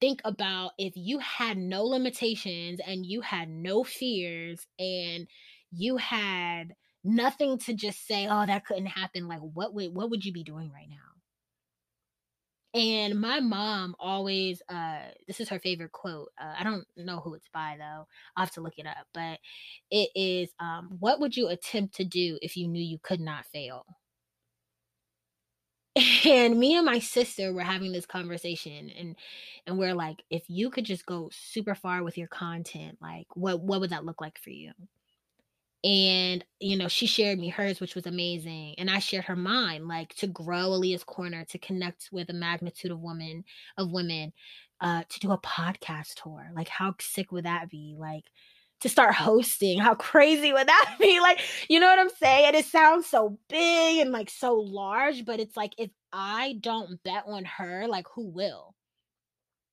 think 0.00 0.20
about 0.24 0.72
if 0.78 0.94
you 0.96 1.18
had 1.18 1.58
no 1.58 1.84
limitations 1.84 2.80
and 2.86 3.06
you 3.06 3.20
had 3.20 3.48
no 3.48 3.84
fears 3.84 4.66
and 4.78 5.26
you 5.70 5.96
had 5.98 6.74
nothing 7.04 7.58
to 7.60 7.74
just 7.74 8.06
say, 8.06 8.26
oh, 8.30 8.46
that 8.46 8.64
couldn't 8.66 8.86
happen. 8.86 9.28
Like, 9.28 9.40
what 9.40 9.74
would 9.74 9.94
what 9.94 10.10
would 10.10 10.24
you 10.24 10.32
be 10.32 10.44
doing 10.44 10.70
right 10.72 10.88
now? 10.88 10.96
And 12.72 13.20
my 13.20 13.40
mom 13.40 13.96
always, 13.98 14.62
uh, 14.68 15.00
this 15.26 15.40
is 15.40 15.48
her 15.48 15.58
favorite 15.58 15.90
quote. 15.90 16.30
Uh, 16.40 16.54
I 16.56 16.62
don't 16.62 16.86
know 16.96 17.18
who 17.18 17.34
it's 17.34 17.48
by 17.52 17.74
though. 17.78 18.06
I'll 18.36 18.44
have 18.44 18.52
to 18.52 18.60
look 18.60 18.78
it 18.78 18.86
up. 18.86 19.08
But 19.12 19.40
it 19.90 20.10
is, 20.14 20.50
um, 20.60 20.96
what 21.00 21.18
would 21.20 21.36
you 21.36 21.48
attempt 21.48 21.96
to 21.96 22.04
do 22.04 22.38
if 22.42 22.56
you 22.56 22.68
knew 22.68 22.82
you 22.82 22.98
could 23.02 23.20
not 23.20 23.46
fail? 23.46 23.84
And 26.24 26.58
me 26.58 26.76
and 26.76 26.86
my 26.86 26.98
sister 26.98 27.52
were 27.52 27.62
having 27.62 27.92
this 27.92 28.06
conversation 28.06 28.90
and 28.90 29.16
and 29.66 29.78
we're 29.78 29.94
like, 29.94 30.22
if 30.30 30.44
you 30.48 30.70
could 30.70 30.84
just 30.84 31.06
go 31.06 31.30
super 31.32 31.74
far 31.74 32.02
with 32.04 32.16
your 32.18 32.28
content, 32.28 32.98
like 33.00 33.26
what 33.36 33.60
what 33.60 33.80
would 33.80 33.90
that 33.90 34.04
look 34.04 34.20
like 34.20 34.38
for 34.38 34.50
you? 34.50 34.72
And 35.82 36.44
you 36.58 36.76
know 36.76 36.88
she 36.88 37.06
shared 37.06 37.38
me 37.38 37.48
hers 37.48 37.80
which 37.80 37.94
was 37.94 38.04
amazing 38.04 38.74
and 38.76 38.90
i 38.90 38.98
shared 38.98 39.24
her 39.24 39.34
mine 39.36 39.88
like 39.88 40.14
to 40.16 40.26
grow 40.26 40.68
aliyah's 40.68 41.04
corner 41.04 41.44
to 41.46 41.58
connect 41.58 42.10
with 42.12 42.28
a 42.28 42.34
magnitude 42.34 42.90
of 42.90 43.00
women 43.00 43.44
of 43.78 43.90
women 43.90 44.34
uh 44.80 45.02
to 45.08 45.20
do 45.20 45.30
a 45.32 45.38
podcast 45.38 46.22
tour. 46.22 46.50
Like 46.54 46.68
how 46.68 46.94
sick 47.00 47.32
would 47.32 47.44
that 47.44 47.70
be? 47.70 47.96
Like 47.98 48.24
to 48.80 48.88
start 48.88 49.14
hosting. 49.14 49.78
How 49.78 49.94
crazy 49.94 50.52
would 50.52 50.68
that 50.68 50.96
be? 51.00 51.20
Like 51.20 51.40
you 51.68 51.80
know 51.80 51.86
what 51.86 51.98
i'm 51.98 52.10
saying? 52.10 52.46
And 52.46 52.56
it 52.56 52.66
sounds 52.66 53.06
so 53.06 53.38
big 53.48 54.00
and 54.00 54.12
like 54.12 54.30
so 54.30 54.54
large 54.56 55.24
but 55.24 55.40
it's 55.40 55.56
like 55.56 55.72
if 55.78 55.90
i 56.12 56.58
don't 56.60 57.02
bet 57.04 57.24
on 57.26 57.44
her 57.44 57.86
like 57.88 58.06
who 58.14 58.28
will? 58.28 58.74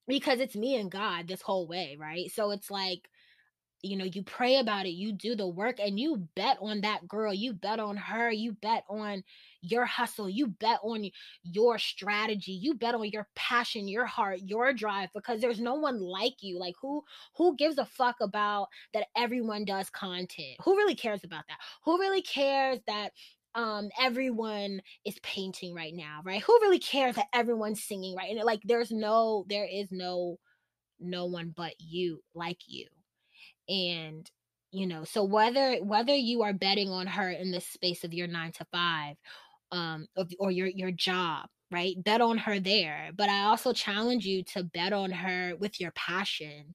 Because 0.08 0.40
it's 0.40 0.56
me 0.56 0.76
and 0.78 0.90
god 0.90 1.28
this 1.28 1.42
whole 1.42 1.68
way 1.68 1.98
right? 2.00 2.32
So 2.32 2.52
it's 2.52 2.72
like 2.72 3.10
you 3.84 3.96
know 3.96 4.06
you 4.06 4.24
pray 4.24 4.58
about 4.58 4.86
it 4.86 4.90
you 4.90 5.12
do 5.12 5.36
the 5.36 5.48
work 5.48 5.80
and 5.80 6.00
you 6.00 6.28
bet 6.36 6.58
on 6.62 6.82
that 6.82 7.08
girl 7.08 7.34
you 7.34 7.54
bet 7.54 7.80
on 7.80 7.96
her 7.96 8.32
you 8.32 8.52
bet 8.54 8.84
on 8.90 9.24
your 9.62 9.86
hustle 9.86 10.30
you 10.30 10.48
bet 10.48 10.80
on 10.84 11.10
your 11.44 11.78
strategy 11.78 12.52
you 12.52 12.74
bet 12.74 12.96
on 12.96 13.06
your 13.10 13.28
passion 13.36 13.88
your 13.88 14.06
heart 14.06 14.40
your 14.44 14.74
drive 14.74 15.10
because 15.14 15.42
there's 15.42 15.60
no 15.60 15.76
one 15.76 16.00
like 16.00 16.36
you 16.42 16.60
like 16.60 16.76
who 16.82 17.04
who 17.36 17.56
gives 17.56 17.78
a 17.78 17.86
fuck 17.86 18.16
about 18.22 18.68
that 18.94 19.08
everyone 19.16 19.66
does 19.66 19.90
content? 19.90 20.58
Who 20.64 20.76
really 20.76 20.96
cares 20.96 21.24
about 21.24 21.44
that? 21.48 21.58
Who 21.86 22.00
really 22.00 22.22
cares 22.22 22.80
that 22.88 23.12
um 23.56 23.90
everyone 24.00 24.82
is 25.06 25.18
painting 25.24 25.74
right 25.74 25.94
now 25.94 26.22
right? 26.24 26.42
Who 26.42 26.54
really 26.62 26.80
cares 26.80 27.16
that 27.16 27.28
everyone's 27.34 27.84
singing 27.84 28.16
right? 28.16 28.32
And 28.32 28.44
like 28.44 28.62
there's 28.64 28.92
no 28.92 29.46
there 29.50 29.68
is 29.72 29.88
no 29.92 30.38
no 31.00 31.26
one 31.26 31.54
but 31.56 31.74
you 31.80 32.22
like 32.34 32.60
you 32.68 32.88
and 33.70 34.30
you 34.72 34.86
know 34.88 35.04
so 35.04 35.24
whether 35.24 35.78
whether 35.78 36.16
you 36.16 36.44
are 36.44 36.54
betting 36.54 36.90
on 36.90 37.08
her 37.08 37.30
in 37.30 37.52
the 37.52 37.62
space 37.62 38.04
of 38.04 38.14
your 38.14 38.28
9 38.28 38.52
to 38.54 38.66
5 38.72 39.16
um 39.72 40.08
or 40.40 40.52
your 40.52 40.68
your 40.68 40.92
job 40.92 41.48
right? 41.72 42.02
Bet 42.02 42.22
on 42.22 42.38
her 42.38 42.60
there 42.60 43.12
but 43.16 43.30
i 43.30 43.44
also 43.44 43.74
challenge 43.74 44.26
you 44.26 44.44
to 44.44 44.64
bet 44.64 44.94
on 44.94 45.12
her 45.12 45.56
with 45.58 45.80
your 45.82 45.92
passion 45.92 46.74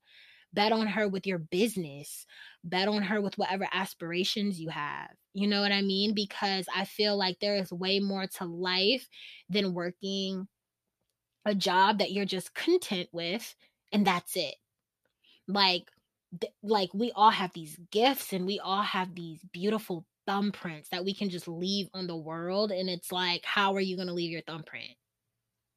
bet 0.52 0.72
on 0.72 0.86
her 0.86 1.08
with 1.08 1.26
your 1.26 1.38
business 1.38 2.26
bet 2.64 2.88
on 2.88 3.02
her 3.02 3.20
with 3.20 3.38
whatever 3.38 3.66
aspirations 3.72 4.60
you 4.60 4.68
have 4.68 5.08
you 5.34 5.46
know 5.48 5.62
what 5.62 5.72
i 5.72 5.82
mean? 5.82 6.14
Because 6.14 6.66
i 6.74 6.84
feel 6.84 7.16
like 7.16 7.38
there 7.40 7.56
is 7.56 7.72
way 7.72 8.00
more 8.00 8.26
to 8.38 8.44
life 8.44 9.08
than 9.48 9.74
working 9.74 10.48
a 11.44 11.54
job 11.54 11.98
that 11.98 12.12
you're 12.12 12.24
just 12.24 12.54
content 12.54 13.08
with 13.12 13.54
and 13.92 14.06
that's 14.06 14.36
it. 14.36 14.54
Like 15.48 15.84
like 16.62 16.90
we 16.94 17.12
all 17.14 17.30
have 17.30 17.52
these 17.52 17.78
gifts 17.90 18.32
and 18.32 18.46
we 18.46 18.58
all 18.58 18.82
have 18.82 19.14
these 19.14 19.40
beautiful 19.52 20.06
thumbprints 20.28 20.88
that 20.90 21.04
we 21.04 21.14
can 21.14 21.28
just 21.28 21.48
leave 21.48 21.88
on 21.94 22.06
the 22.06 22.16
world 22.16 22.70
and 22.70 22.88
it's 22.88 23.10
like 23.12 23.44
how 23.44 23.74
are 23.74 23.80
you 23.80 23.96
going 23.96 24.08
to 24.08 24.14
leave 24.14 24.30
your 24.30 24.42
thumbprint? 24.42 24.90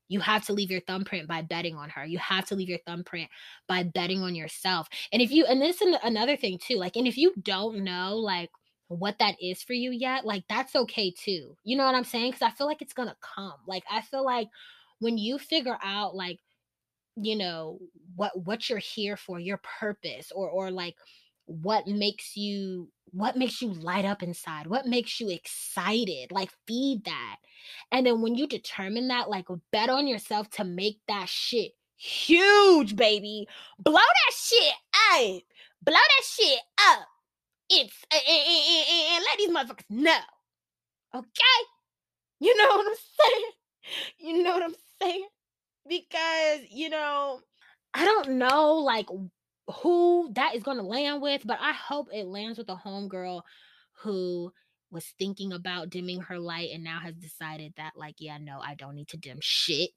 You 0.07 0.19
have 0.19 0.45
to 0.45 0.53
leave 0.53 0.69
your 0.69 0.81
thumbprint 0.81 1.27
by 1.27 1.41
betting 1.41 1.75
on 1.75 1.89
her. 1.89 2.05
You 2.05 2.19
have 2.19 2.45
to 2.47 2.55
leave 2.55 2.69
your 2.69 2.79
thumbprint 2.85 3.27
by 3.67 3.83
betting 3.83 4.21
on 4.21 4.35
yourself. 4.35 4.87
And 5.11 5.21
if 5.21 5.31
you 5.31 5.45
and 5.45 5.61
this 5.61 5.81
is 5.81 5.95
another 6.03 6.37
thing 6.37 6.59
too 6.59 6.75
like 6.75 6.95
and 6.95 7.07
if 7.07 7.17
you 7.17 7.33
don't 7.41 7.83
know 7.83 8.17
like 8.17 8.49
what 8.87 9.17
that 9.17 9.35
is 9.41 9.63
for 9.63 9.73
you 9.73 9.89
yet 9.91 10.25
like 10.25 10.43
that's 10.47 10.75
okay 10.75 11.11
too. 11.11 11.55
You 11.63 11.75
know 11.75 11.85
what 11.85 11.95
i'm 11.95 12.03
saying? 12.03 12.31
Because 12.31 12.43
i 12.43 12.51
feel 12.51 12.67
like 12.67 12.81
it's 12.81 12.93
gonna 12.93 13.17
come. 13.21 13.55
Like 13.67 13.83
i 13.91 14.01
feel 14.01 14.23
like 14.23 14.47
when 14.99 15.17
you 15.17 15.37
figure 15.37 15.77
out 15.83 16.15
like 16.15 16.39
you 17.15 17.35
know 17.35 17.79
what 18.15 18.31
what 18.45 18.69
you're 18.69 18.79
here 18.79 19.17
for 19.17 19.39
your 19.39 19.59
purpose 19.79 20.31
or 20.33 20.49
or 20.49 20.71
like 20.71 20.95
what 21.45 21.87
makes 21.87 22.35
you 22.35 22.89
what 23.11 23.37
makes 23.37 23.61
you 23.61 23.71
light 23.71 24.03
up 24.03 24.23
inside? 24.23 24.67
What 24.67 24.87
makes 24.87 25.19
you 25.21 25.29
excited? 25.29 26.31
Like 26.31 26.51
feed 26.67 27.05
that. 27.05 27.37
And 27.91 28.05
then 28.05 28.21
when 28.21 28.35
you 28.35 28.47
determine 28.47 29.07
that 29.09 29.29
like 29.29 29.45
bet 29.71 29.89
on 29.89 30.07
yourself 30.07 30.49
to 30.51 30.63
make 30.63 30.99
that 31.07 31.29
shit 31.29 31.71
huge 31.97 32.95
baby. 32.95 33.47
Blow 33.79 33.93
that 33.93 34.35
shit 34.35 34.73
up. 35.13 35.41
Blow 35.83 35.93
that 35.93 36.23
shit 36.25 36.59
up. 36.89 37.07
It's 37.69 37.93
and, 38.11 39.15
and, 39.15 39.25
let 39.25 39.37
these 39.37 39.49
motherfuckers 39.49 39.89
know. 39.89 40.19
Okay? 41.15 41.59
You 42.39 42.55
know 42.57 42.67
what 42.67 42.87
i'm 42.87 42.93
saying? 43.19 43.51
You 44.19 44.43
know 44.43 44.51
what 44.51 44.63
i'm 44.63 44.75
saying 45.01 45.27
because 45.87 46.61
you 46.71 46.89
know 46.89 47.39
i 47.93 48.03
don't 48.03 48.29
know 48.29 48.75
like 48.75 49.07
who 49.67 50.29
that 50.33 50.55
is 50.55 50.63
going 50.63 50.77
to 50.77 50.83
land 50.83 51.21
with, 51.21 51.41
but 51.45 51.57
I 51.59 51.73
hope 51.73 52.07
it 52.13 52.25
lands 52.25 52.57
with 52.57 52.69
a 52.69 52.75
homegirl 52.75 53.41
who 54.03 54.51
was 54.91 55.05
thinking 55.17 55.53
about 55.53 55.89
dimming 55.89 56.21
her 56.21 56.39
light 56.39 56.69
and 56.73 56.83
now 56.83 56.99
has 56.99 57.15
decided 57.15 57.73
that, 57.77 57.93
like, 57.95 58.15
yeah, 58.19 58.37
no, 58.37 58.59
I 58.59 58.75
don't 58.75 58.95
need 58.95 59.07
to 59.09 59.17
dim 59.17 59.39
shit. 59.41 59.89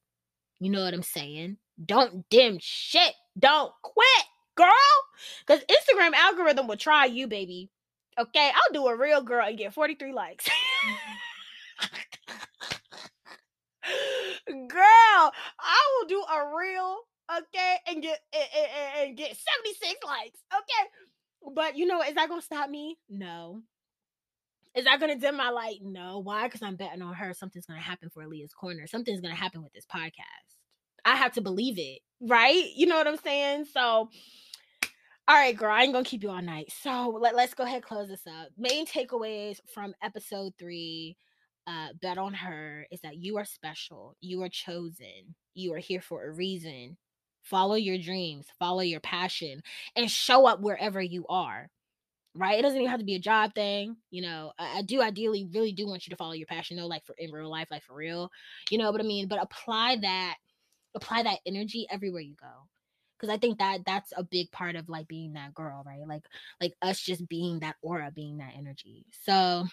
You 0.61 0.71
know 0.71 0.83
what 0.83 0.95
I'm 0.95 1.03
saying? 1.03 1.59
Don't 1.85 2.29
dim 2.31 2.59
shit. 2.61 3.15
Don't 3.39 3.73
quit, 3.83 4.25
girl. 4.57 4.73
Because 5.47 5.63
Instagram 5.65 6.15
algorithm 6.15 6.67
will 6.67 6.77
try 6.77 7.05
you, 7.05 7.29
baby. 7.29 7.71
Okay, 8.19 8.51
I'll 8.53 8.73
do 8.73 8.89
a 8.89 8.97
reel 8.97 9.23
girl 9.23 9.47
and 9.47 9.59
get 9.59 9.75
43 9.75 10.13
likes. 10.13 10.49
girl, 14.47 15.33
I 15.61 15.99
will 16.01 16.09
do 16.09 16.21
a 16.23 16.57
reel 16.57 16.99
okay, 17.31 17.77
and 17.87 18.03
get 18.03 18.21
and, 18.33 19.09
and 19.09 19.17
get 19.17 19.37
76 19.37 19.95
likes, 20.07 20.41
okay. 20.53 21.55
But 21.55 21.77
you 21.77 21.87
know, 21.87 22.03
is 22.03 22.15
that 22.15 22.29
gonna 22.29 22.43
stop 22.43 22.71
me? 22.71 22.99
No. 23.09 23.63
Is 24.75 24.85
that 24.85 25.01
gonna 25.01 25.17
dim 25.17 25.37
my 25.37 25.51
light? 25.51 25.79
No. 25.83 26.19
Why? 26.19 26.45
Because 26.45 26.63
I'm 26.63 26.77
betting 26.77 27.03
on 27.03 27.15
her. 27.15 27.33
Something's 27.35 27.67
gonna 27.67 27.81
happen 27.81 28.11
for 28.11 28.27
Leah's 28.27 28.53
corner. 28.53 28.87
Something's 28.87 29.21
gonna 29.21 29.35
happen 29.35 29.63
with 29.63 29.73
this 29.73 29.87
podcast. 29.87 30.57
I 31.05 31.17
have 31.17 31.33
to 31.35 31.41
believe 31.41 31.79
it, 31.79 32.01
right? 32.21 32.71
You 32.75 32.87
know 32.87 32.97
what 32.97 33.07
I'm 33.07 33.17
saying? 33.19 33.67
So, 33.73 33.81
all 33.81 34.11
right, 35.29 35.57
girl, 35.57 35.73
I 35.73 35.83
ain't 35.83 35.93
gonna 35.93 36.05
keep 36.05 36.23
you 36.23 36.31
all 36.31 36.43
night. 36.43 36.73
So 36.83 37.19
let, 37.21 37.35
let's 37.35 37.55
go 37.55 37.65
ahead 37.65 37.83
close 37.83 38.09
this 38.09 38.27
up. 38.27 38.49
Main 38.57 38.87
takeaways 38.87 39.59
from 39.73 39.95
episode 40.03 40.53
three. 40.59 41.17
Uh, 41.69 41.89
bet 42.01 42.17
on 42.17 42.33
her 42.33 42.87
is 42.91 42.99
that 43.03 43.19
you 43.19 43.37
are 43.37 43.45
special, 43.45 44.17
you 44.23 44.43
are 44.43 44.49
chosen, 44.49 45.35
you 45.55 45.75
are 45.75 45.79
here 45.79 46.01
for 46.01 46.25
a 46.25 46.33
reason, 46.33 46.97
follow 47.43 47.75
your 47.75 47.99
dreams, 47.99 48.47
follow 48.59 48.81
your 48.81 49.01
passion, 49.01 49.61
and 49.95 50.11
show 50.11 50.47
up 50.47 50.61
wherever 50.63 51.03
you 51.03 51.27
are. 51.29 51.69
Right? 52.35 52.59
It 52.59 52.63
doesn't 52.63 52.79
even 52.79 52.91
have 52.91 53.01
to 53.01 53.05
be 53.05 53.17
a 53.17 53.21
job 53.21 53.55
thing. 53.55 53.97
You 54.11 54.23
know, 54.23 54.53
I, 54.59 54.79
I 54.79 54.83
do 54.83 55.03
ideally 55.03 55.47
really 55.53 55.73
do 55.73 55.87
want 55.87 56.07
you 56.07 56.11
to 56.11 56.17
follow 56.17 56.33
your 56.33 56.47
passion 56.47 56.79
though, 56.79 56.87
like 56.87 57.05
for 57.05 57.15
in 57.19 57.33
real 57.33 57.51
life, 57.51 57.69
like 57.71 57.83
for 57.83 57.95
real. 57.95 58.31
You 58.71 58.79
know 58.79 58.91
what 58.91 59.03
I 59.03 59.05
mean? 59.05 59.29
But 59.29 59.43
apply 59.43 59.97
that, 60.01 60.37
apply 60.95 61.25
that 61.25 61.41
energy 61.45 61.87
everywhere 61.91 62.23
you 62.23 62.35
go 62.41 62.67
because 63.19 63.33
i 63.33 63.37
think 63.37 63.59
that 63.59 63.81
that's 63.85 64.13
a 64.17 64.23
big 64.23 64.51
part 64.53 64.77
of 64.77 64.89
like 64.89 65.07
being 65.09 65.33
that 65.33 65.55
girl 65.55 65.83
right 65.85 66.07
like 66.07 66.23
like 66.61 66.73
us 66.83 67.01
just 67.01 67.29
being 67.29 67.61
that 67.61 67.77
aura 67.83 68.11
being 68.15 68.39
that 68.39 68.53
energy 68.57 69.05
so 69.11 69.65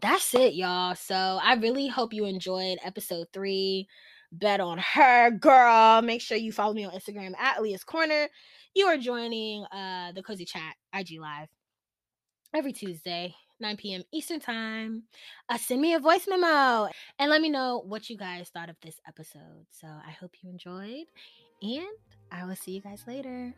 that's 0.00 0.34
it 0.34 0.54
y'all 0.54 0.94
so 0.94 1.38
i 1.42 1.54
really 1.54 1.86
hope 1.86 2.12
you 2.12 2.24
enjoyed 2.24 2.78
episode 2.84 3.26
three 3.32 3.86
bet 4.32 4.60
on 4.60 4.78
her, 4.78 5.30
girl. 5.30 6.02
Make 6.02 6.20
sure 6.22 6.36
you 6.36 6.52
follow 6.52 6.72
me 6.72 6.84
on 6.84 6.92
Instagram 6.92 7.36
at 7.38 7.58
Aliyah's 7.58 7.84
Corner. 7.84 8.28
You 8.74 8.86
are 8.86 8.96
joining 8.96 9.64
uh 9.66 10.12
the 10.12 10.22
Cozy 10.22 10.44
Chat 10.44 10.74
IG 10.94 11.20
Live 11.20 11.48
every 12.54 12.72
Tuesday, 12.72 13.34
9 13.60 13.76
p.m. 13.76 14.02
Eastern 14.12 14.40
Time. 14.40 15.04
Uh, 15.48 15.58
send 15.58 15.80
me 15.80 15.94
a 15.94 15.98
voice 15.98 16.26
memo 16.28 16.88
and 17.18 17.30
let 17.30 17.40
me 17.40 17.50
know 17.50 17.82
what 17.86 18.08
you 18.08 18.16
guys 18.16 18.48
thought 18.48 18.70
of 18.70 18.76
this 18.82 18.98
episode. 19.06 19.66
So 19.70 19.86
I 19.86 20.10
hope 20.10 20.32
you 20.42 20.50
enjoyed, 20.50 21.06
and 21.62 21.86
I 22.30 22.44
will 22.46 22.56
see 22.56 22.72
you 22.72 22.80
guys 22.80 23.04
later. 23.06 23.54